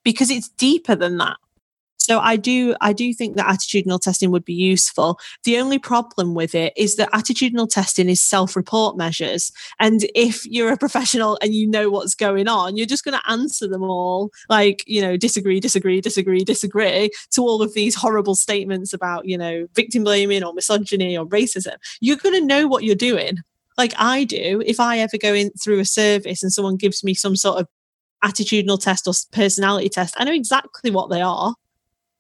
[0.04, 1.38] because it's deeper than that
[2.04, 5.18] so I do I do think that attitudinal testing would be useful.
[5.46, 9.54] The only problem with it is that attitudinal testing is self-report measures.
[9.80, 13.32] And if you're a professional and you know what's going on, you're just going to
[13.32, 18.36] answer them all like, you know, disagree, disagree, disagree, disagree to all of these horrible
[18.36, 21.78] statements about, you know, victim blaming or misogyny or racism.
[22.02, 23.38] You're going to know what you're doing.
[23.78, 27.14] Like I do, if I ever go in through a service and someone gives me
[27.14, 27.68] some sort of
[28.26, 31.56] attitudinal test or personality test, I know exactly what they are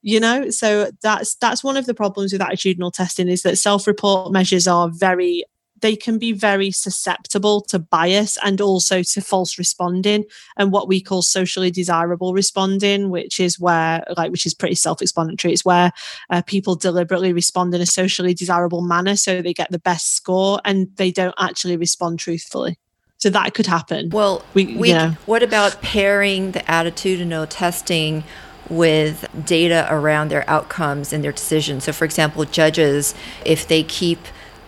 [0.03, 0.51] you know?
[0.51, 4.89] So that's that's one of the problems with attitudinal testing is that self-report measures are
[4.89, 5.43] very
[5.81, 10.23] they can be very susceptible to bias and also to false responding
[10.55, 15.53] and what we call socially desirable responding which is where like which is pretty self-explanatory.
[15.53, 15.91] It's where
[16.29, 20.61] uh, people deliberately respond in a socially desirable manner so they get the best score
[20.63, 22.79] and they don't actually respond truthfully.
[23.17, 24.09] So that could happen.
[24.09, 25.17] Well, We- we, you know.
[25.25, 28.23] what about pairing the attitudinal testing
[28.69, 31.83] with data around their outcomes and their decisions?
[31.85, 33.13] So, for example, judges,
[33.45, 34.19] if they keep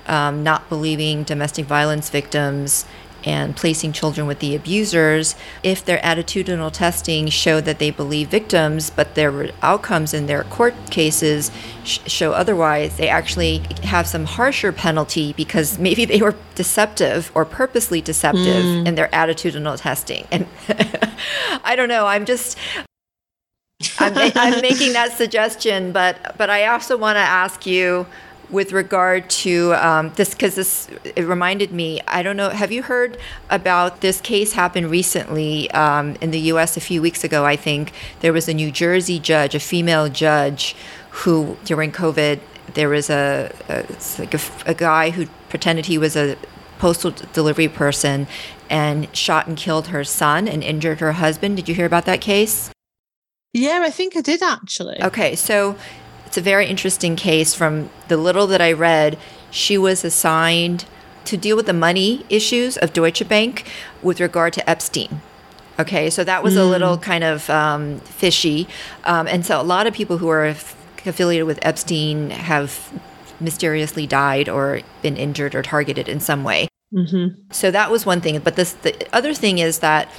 [0.08, 2.85] um, not believing domestic violence victims
[3.25, 8.91] and placing children with the abusers, if their attitudinal testing show that they believe victims,
[8.91, 11.50] but their outcomes in their court cases
[11.83, 17.46] sh- show otherwise, they actually have some harsher penalty because maybe they were deceptive or
[17.46, 20.27] purposely deceptive in their attitudinal testing.
[20.31, 20.48] And
[21.63, 22.06] I don't know.
[22.06, 22.58] I'm just.
[24.00, 28.06] I'm, I'm making that suggestion, but but I also want to ask you,
[28.50, 32.84] with regard to um, this because this it reminded me i don't know have you
[32.84, 33.17] heard
[33.50, 37.92] about this case happened recently um, in the us a few weeks ago i think?
[38.21, 40.76] There was a new jersey judge a female judge
[41.10, 42.40] who during covid
[42.73, 43.86] there was a, a
[44.19, 46.38] like a, a guy who pretended he was a
[46.78, 48.28] postal delivery person
[48.69, 51.56] and shot and killed her son and injured her husband.
[51.56, 52.71] Did you hear about that case
[53.56, 55.75] yeah i think i did actually okay so
[56.35, 57.56] it's a very interesting case.
[57.56, 59.17] From the little that I read,
[59.51, 60.83] she was assigned
[61.23, 63.65] to deal with the money issues of Deutsche Bank
[64.03, 65.21] with regard to Epstein.
[65.79, 66.60] Okay, so that was mm.
[66.60, 68.67] a little kind of um, fishy.
[69.06, 72.91] Um, and so a lot of people who are affiliated with Epstein have
[73.39, 76.67] mysteriously died or been injured or targeted in some way.
[76.93, 77.51] Mm-hmm.
[77.51, 78.37] So that was one thing.
[78.39, 80.10] But this, the other thing is that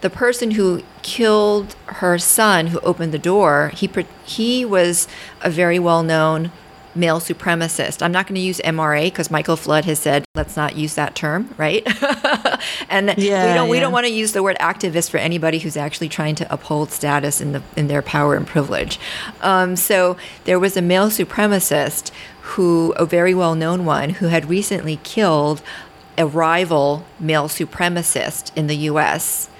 [0.00, 3.90] the person who killed her son, who opened the door, he
[4.24, 5.08] he was
[5.40, 6.50] a very well known
[6.96, 8.02] male supremacist.
[8.02, 11.14] I'm not going to use MRA because Michael Flood has said let's not use that
[11.14, 11.82] term, right?
[12.88, 13.68] and yeah, we don't yeah.
[13.68, 16.90] we don't want to use the word activist for anybody who's actually trying to uphold
[16.90, 18.98] status in the in their power and privilege.
[19.40, 24.48] Um, so there was a male supremacist who a very well known one who had
[24.48, 25.62] recently killed
[26.18, 29.50] a rival male supremacist in the U.S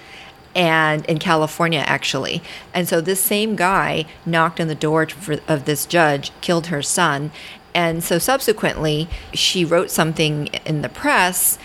[0.56, 2.42] and in California actually.
[2.74, 6.82] And so this same guy knocked on the door for, of this judge, killed her
[6.82, 7.30] son,
[7.74, 11.58] and so subsequently she wrote something in the press.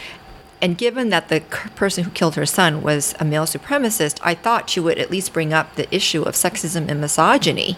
[0.61, 1.39] And given that the
[1.75, 5.31] person who killed her son was a male supremacist, I thought she would at least
[5.31, 7.77] bring up the issue of sexism and misogyny.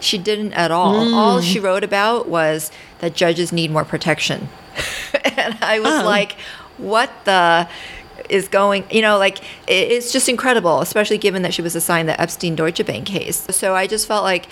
[0.00, 1.06] She didn't at all.
[1.06, 1.14] Mm.
[1.14, 4.48] All she wrote about was that judges need more protection.
[5.24, 6.04] and I was oh.
[6.04, 6.32] like,
[6.78, 7.68] what the?
[8.28, 12.20] Is going, you know, like it's just incredible, especially given that she was assigned the
[12.20, 13.46] Epstein Deutsche Bank case.
[13.50, 14.46] So I just felt like,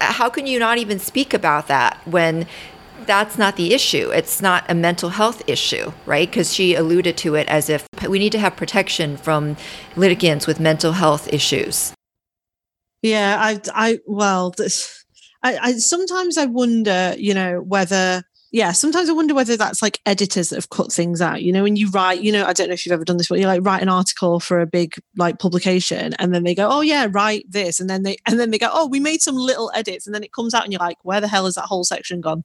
[0.00, 2.46] how can you not even speak about that when
[3.06, 4.10] that's not the issue?
[4.10, 6.28] It's not a mental health issue, right?
[6.28, 9.56] Because she alluded to it as if we need to have protection from
[9.96, 11.94] litigants with mental health issues.
[13.02, 14.54] Yeah, I, I, well,
[15.42, 20.00] I, I sometimes I wonder, you know, whether yeah, sometimes I wonder whether that's like
[20.06, 21.42] editors that have cut things out.
[21.42, 23.28] You know, when you write, you know, I don't know if you've ever done this,
[23.28, 26.66] but you like write an article for a big like publication, and then they go,
[26.70, 29.36] "Oh yeah, write this," and then they and then they go, "Oh, we made some
[29.36, 31.66] little edits," and then it comes out, and you're like, "Where the hell is that
[31.66, 32.42] whole section gone?"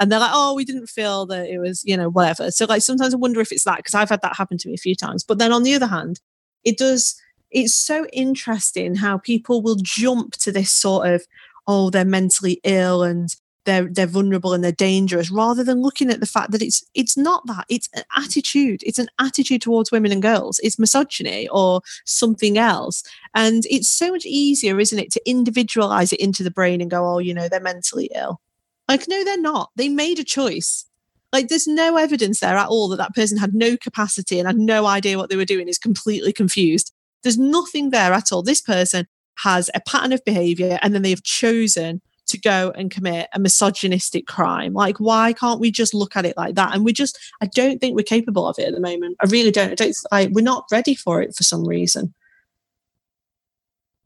[0.00, 2.82] And they're like, "Oh, we didn't feel that it was, you know, whatever." So like
[2.82, 4.96] sometimes I wonder if it's that because I've had that happen to me a few
[4.96, 5.22] times.
[5.24, 6.20] But then on the other hand,
[6.64, 7.14] it does.
[7.52, 11.24] It's so interesting how people will jump to this sort of,
[11.68, 13.28] "Oh, they're mentally ill," and
[13.66, 17.16] they're they're vulnerable and they're dangerous rather than looking at the fact that it's it's
[17.16, 17.66] not that.
[17.68, 18.82] It's an attitude.
[18.84, 20.58] It's an attitude towards women and girls.
[20.62, 23.02] It's misogyny or something else.
[23.34, 27.06] And it's so much easier isn't it to individualize it into the brain and go
[27.06, 28.40] oh you know they're mentally ill.
[28.88, 29.70] Like no they're not.
[29.76, 30.86] They made a choice.
[31.32, 34.56] Like there's no evidence there at all that that person had no capacity and had
[34.56, 35.68] no idea what they were doing.
[35.68, 36.92] Is completely confused.
[37.22, 38.42] There's nothing there at all.
[38.42, 39.06] This person
[39.40, 43.38] has a pattern of behavior and then they have chosen to go and commit a
[43.38, 44.72] misogynistic crime.
[44.72, 46.74] Like, why can't we just look at it like that?
[46.74, 49.16] And we just, I don't think we're capable of it at the moment.
[49.22, 49.70] I really don't.
[49.70, 49.96] I don't.
[50.12, 52.14] I, we're not ready for it for some reason.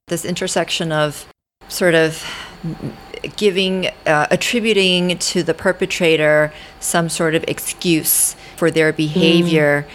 [0.09, 1.27] This intersection of
[1.69, 2.25] sort of
[3.37, 9.87] giving, uh, attributing to the perpetrator some sort of excuse for their behavior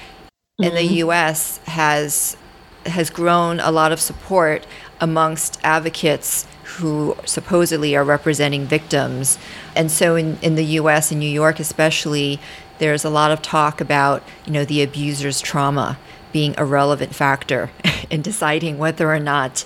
[0.59, 0.65] mm.
[0.65, 0.75] in mm-hmm.
[0.75, 1.57] the U.S.
[1.65, 2.37] has
[2.85, 4.65] has grown a lot of support
[5.01, 6.45] amongst advocates
[6.77, 9.37] who supposedly are representing victims.
[9.75, 12.39] And so in, in the US and New York especially,
[12.79, 15.97] there's a lot of talk about, you know, the abuser's trauma
[16.31, 17.71] being a relevant factor
[18.09, 19.65] in deciding whether or not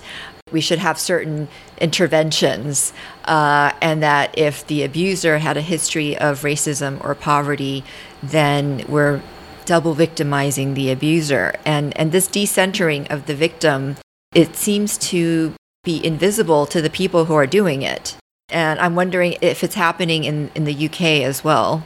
[0.52, 1.48] we should have certain
[1.80, 2.92] interventions,
[3.24, 7.84] uh, and that if the abuser had a history of racism or poverty,
[8.22, 9.22] then we're
[9.64, 11.54] double victimizing the abuser.
[11.64, 13.96] And and this decentering of the victim,
[14.34, 18.16] it seems to be invisible to the people who are doing it.
[18.48, 21.84] And I'm wondering if it's happening in, in the UK as well.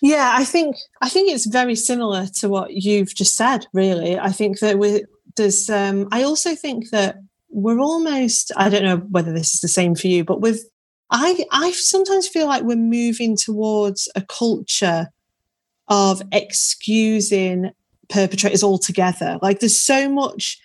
[0.00, 3.66] Yeah, I think I think it's very similar to what you've just said.
[3.72, 5.04] Really, I think that we
[5.36, 5.68] there's.
[5.68, 7.16] Um, I also think that
[7.48, 8.52] we're almost.
[8.56, 10.64] I don't know whether this is the same for you, but with
[11.10, 15.08] I I sometimes feel like we're moving towards a culture
[15.88, 17.72] of excusing
[18.08, 19.38] perpetrators altogether.
[19.42, 20.60] Like there's so much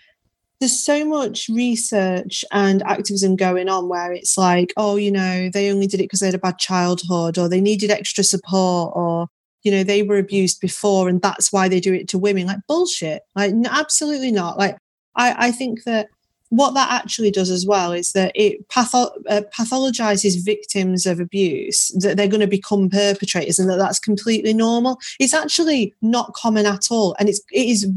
[0.64, 5.70] there's so much research and activism going on where it's like, oh, you know, they
[5.70, 9.28] only did it because they had a bad childhood or they needed extra support or,
[9.64, 12.48] you know, they were abused before and that's why they do it to women.
[12.48, 13.24] Like bullshit.
[13.36, 14.58] Like absolutely not.
[14.58, 14.78] Like
[15.18, 16.08] I, I think that
[16.56, 21.88] what that actually does as well is that it patho- uh, pathologizes victims of abuse
[22.00, 25.00] that they're going to become perpetrators and that that's completely normal.
[25.20, 27.90] It's actually not common at all and it's it is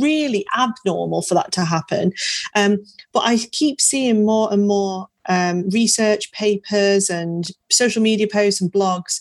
[0.00, 2.12] really abnormal for that to happen.
[2.54, 2.78] Um,
[3.12, 8.72] but i keep seeing more and more um, research papers and social media posts and
[8.72, 9.20] blogs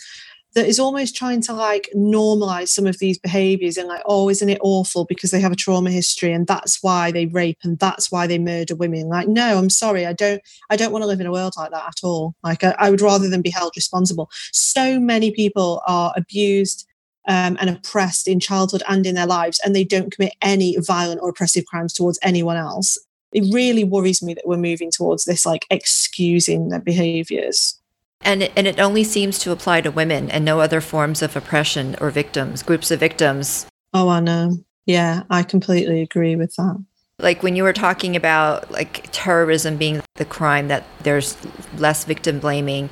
[0.55, 4.49] that is almost trying to like normalize some of these behaviors and like oh isn't
[4.49, 8.11] it awful because they have a trauma history and that's why they rape and that's
[8.11, 9.07] why they murder women?
[9.07, 11.71] Like no i'm sorry i don't i don't want to live in a world like
[11.71, 12.35] that at all.
[12.43, 14.29] Like i, I would rather than be held responsible.
[14.51, 16.85] So many people are abused
[17.27, 21.21] um, and oppressed in childhood and in their lives and they don't commit any violent
[21.21, 22.97] or oppressive crimes towards anyone else.
[23.31, 27.78] It really worries me that we're moving towards this like excusing their behaviors
[28.21, 31.35] and it, and it only seems to apply to women and no other forms of
[31.35, 33.65] oppression or victims, groups of victims.
[33.93, 34.57] Oh, I know.
[34.85, 36.83] Yeah, I completely agree with that.
[37.19, 41.37] Like when you were talking about like terrorism being the crime that there's
[41.77, 42.89] less victim blaming,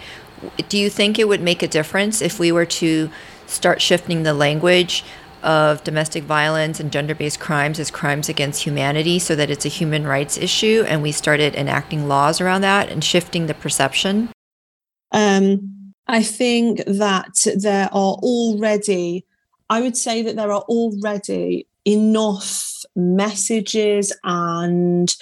[0.70, 3.10] do you think it would make a difference if we were to
[3.48, 5.04] start shifting the language
[5.44, 9.70] of domestic violence and gender based crimes as crimes against humanity so that it's a
[9.70, 14.30] human rights issue and we started enacting laws around that and shifting the perception?
[15.12, 19.26] Um, I think that there are already,
[19.70, 25.14] I would say that there are already enough messages and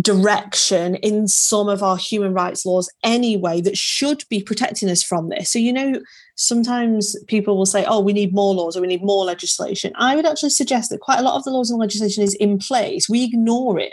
[0.00, 5.28] direction in some of our human rights laws anyway that should be protecting us from
[5.28, 5.50] this.
[5.50, 6.00] So, you know,
[6.34, 9.92] sometimes people will say, oh, we need more laws or we need more legislation.
[9.96, 12.58] I would actually suggest that quite a lot of the laws and legislation is in
[12.58, 13.08] place.
[13.08, 13.92] We ignore it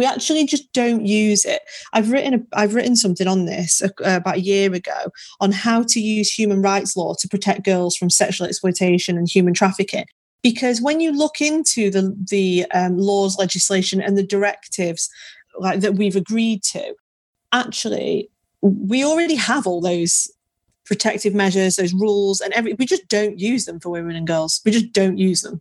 [0.00, 1.60] we actually just don't use it.
[1.92, 5.82] I've written a, i've written something on this uh, about a year ago on how
[5.88, 10.06] to use human rights law to protect girls from sexual exploitation and human trafficking.
[10.42, 15.10] Because when you look into the the um, laws legislation and the directives
[15.58, 16.94] like that we've agreed to
[17.52, 18.30] actually
[18.62, 20.30] we already have all those
[20.86, 24.62] protective measures those rules and every we just don't use them for women and girls.
[24.64, 25.60] We just don't use them.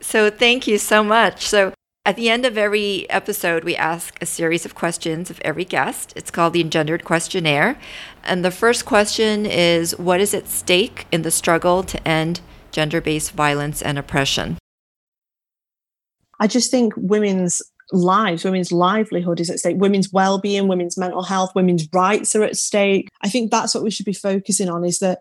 [0.00, 1.46] So thank you so much.
[1.46, 1.72] So
[2.06, 6.12] at the end of every episode, we ask a series of questions of every guest.
[6.14, 7.78] It's called the Engendered Questionnaire.
[8.22, 12.40] And the first question is What is at stake in the struggle to end
[12.70, 14.56] gender based violence and oppression?
[16.38, 21.52] I just think women's lives, women's livelihood is at stake, women's well-being, women's mental health,
[21.56, 23.08] women's rights are at stake.
[23.22, 25.20] I think that's what we should be focusing on is that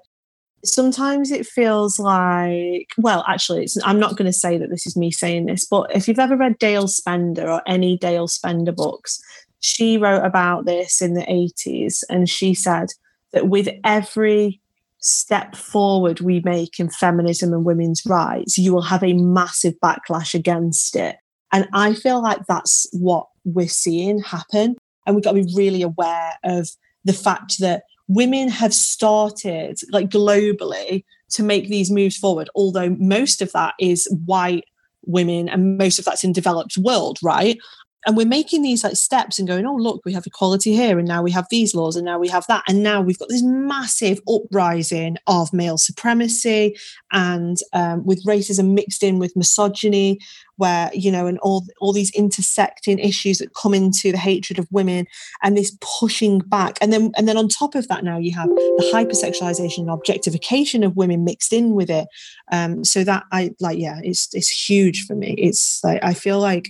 [0.64, 5.12] sometimes it feels like well actually i'm not going to say that this is me
[5.12, 9.22] saying this but if you've ever read dale spender or any dale spender books
[9.60, 12.89] she wrote about this in the 80s and she said
[13.34, 14.62] that with every
[14.99, 20.34] step forward we make in feminism and women's rights you will have a massive backlash
[20.34, 21.18] against it.
[21.51, 24.76] And i feel like that's what we're seeing happen.
[25.06, 26.70] And we've got to be really aware of
[27.03, 33.41] the fact that women have started like globally to make these moves forward although most
[33.41, 34.66] of that is white
[35.06, 37.58] women and most of that's in developed world right
[38.06, 41.08] and we're making these like steps and going oh look we have equality here and
[41.08, 42.64] now we have these laws and now we have that.
[42.68, 46.76] And now we've got this massive uprising of male supremacy
[47.12, 50.20] and um, with racism mixed in with misogyny
[50.58, 54.68] where you know and all all these intersecting issues that come into the hatred of
[54.72, 55.06] women
[55.43, 56.78] and this pushing back.
[56.82, 60.84] And then and then on top of that now you have the hypersexualization and objectification
[60.84, 62.08] of women mixed in with it.
[62.51, 65.36] Um so that i like yeah it's it's huge for me.
[65.38, 66.70] It's like i feel like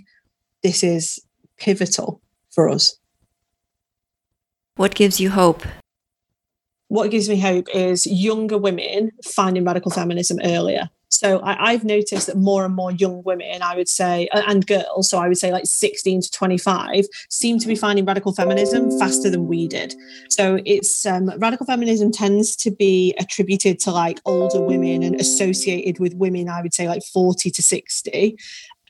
[0.64, 1.20] this is
[1.58, 2.98] pivotal for us.
[4.76, 5.64] What gives you hope?
[6.88, 10.90] What gives me hope is younger women finding radical feminism earlier.
[11.10, 15.10] So I, have noticed that more and more young women, I would say, and girls,
[15.10, 19.30] so I would say like 16 to 25, seem to be finding radical feminism faster
[19.30, 19.96] than we did.
[20.30, 26.00] So it's um, radical feminism tends to be attributed to like older women and associated
[26.00, 28.38] with women, I would say like 40 to 60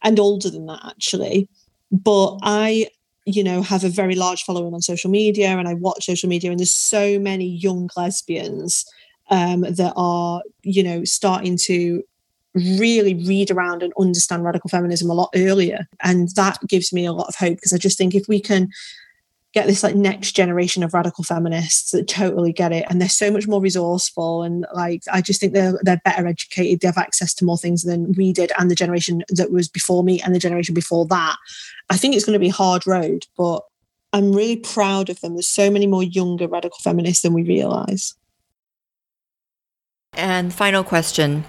[0.04, 1.48] and older than that actually.
[1.92, 2.90] But I,
[3.26, 6.52] you know, have a very large following on social media and I watch social media,
[6.52, 8.86] and there's so many young lesbians
[9.30, 12.04] um, that are, you know, starting to
[12.56, 15.88] really read around and understand radical feminism a lot earlier.
[16.04, 18.70] And that gives me a lot of hope because I just think if we can
[19.56, 23.32] get this like next generation of radical feminists that totally get it and they're so
[23.32, 26.82] much more resourceful and like i just think they're they're better educated.
[26.82, 30.04] They have access to more things than we did and the generation that was before
[30.04, 31.38] me and the generation before that.
[31.90, 33.62] I think it's going to be a hard road but
[34.12, 35.34] i'm really proud of them.
[35.36, 38.14] There's so many more younger radical feminists than we realize.
[40.14, 41.46] And final question.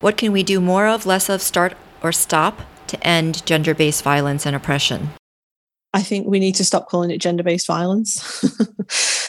[0.00, 4.02] What can we do more of less of start or stop to end gender based
[4.02, 5.10] violence and oppression?
[5.94, 8.44] I think we need to stop calling it gender based violence.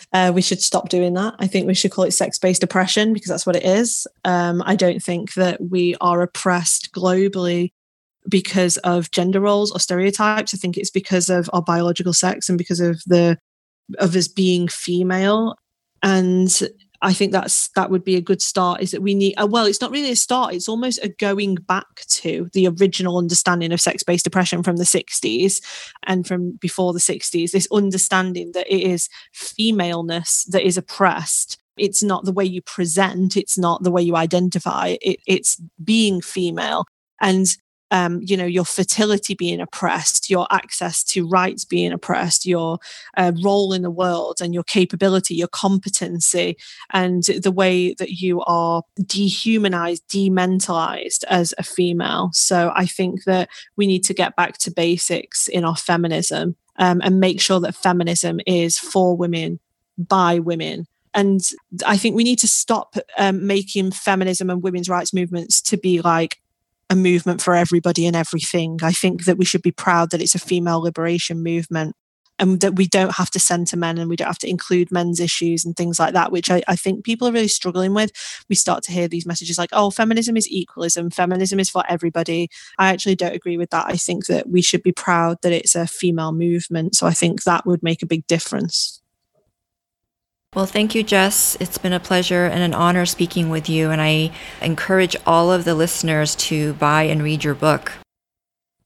[0.13, 1.35] uh, we should stop doing that.
[1.39, 4.05] I think we should call it sex based oppression because that's what it is.
[4.25, 7.71] Um, I don't think that we are oppressed globally
[8.27, 10.53] because of gender roles or stereotypes.
[10.53, 13.37] I think it's because of our biological sex and because of the
[13.97, 15.55] of us being female.
[16.03, 16.61] And
[17.01, 18.81] I think that's that would be a good start.
[18.81, 19.35] Is that we need?
[19.35, 20.53] Uh, well, it's not really a start.
[20.53, 25.61] It's almost a going back to the original understanding of sex-based oppression from the '60s
[26.07, 27.51] and from before the '60s.
[27.51, 31.57] This understanding that it is femaleness that is oppressed.
[31.77, 33.37] It's not the way you present.
[33.37, 34.97] It's not the way you identify.
[35.01, 36.85] It, it's being female,
[37.21, 37.47] and
[37.91, 42.79] um, you know, your fertility being oppressed, your access to rights being oppressed, your
[43.17, 46.57] uh, role in the world and your capability, your competency,
[46.91, 52.29] and the way that you are dehumanized, dementalized as a female.
[52.33, 57.01] So I think that we need to get back to basics in our feminism um,
[57.03, 59.59] and make sure that feminism is for women,
[59.97, 61.41] by women, and
[61.85, 66.01] I think we need to stop um, making feminism and women's rights movements to be
[66.01, 66.39] like
[66.89, 68.79] a movement for everybody and everything.
[68.81, 71.95] I think that we should be proud that it's a female liberation movement
[72.39, 75.19] and that we don't have to center men and we don't have to include men's
[75.19, 78.11] issues and things like that, which I, I, think people are really struggling with.
[78.47, 82.49] We start to hear these messages like, oh, feminism is equalism, feminism is for everybody.
[82.77, 83.87] I actually don't agree with that.
[83.87, 86.95] I think that we should be proud that it's a female movement.
[86.95, 89.01] So I think that would make a big difference.
[90.55, 91.55] Well, thank you, Jess.
[91.59, 93.91] It's been a pleasure and an honor speaking with you.
[93.91, 94.31] And I
[94.61, 97.91] encourage all of the listeners to buy and read your book.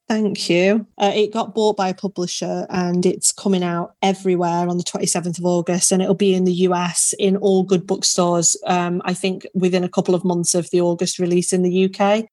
[0.06, 0.86] Thank you.
[0.98, 5.38] Uh, it got bought by a publisher and it's coming out everywhere on the 27th
[5.38, 9.46] of August and it'll be in the US in all good bookstores, um, I think
[9.54, 12.26] within a couple of months of the August release in the UK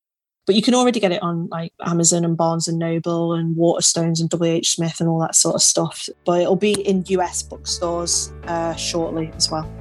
[0.46, 4.20] but you can already get it on like Amazon and Barnes and Noble and Waterstones
[4.20, 6.10] and WH Smith and all that sort of stuff.
[6.26, 9.72] But it'll be in US bookstores uh, shortly as well.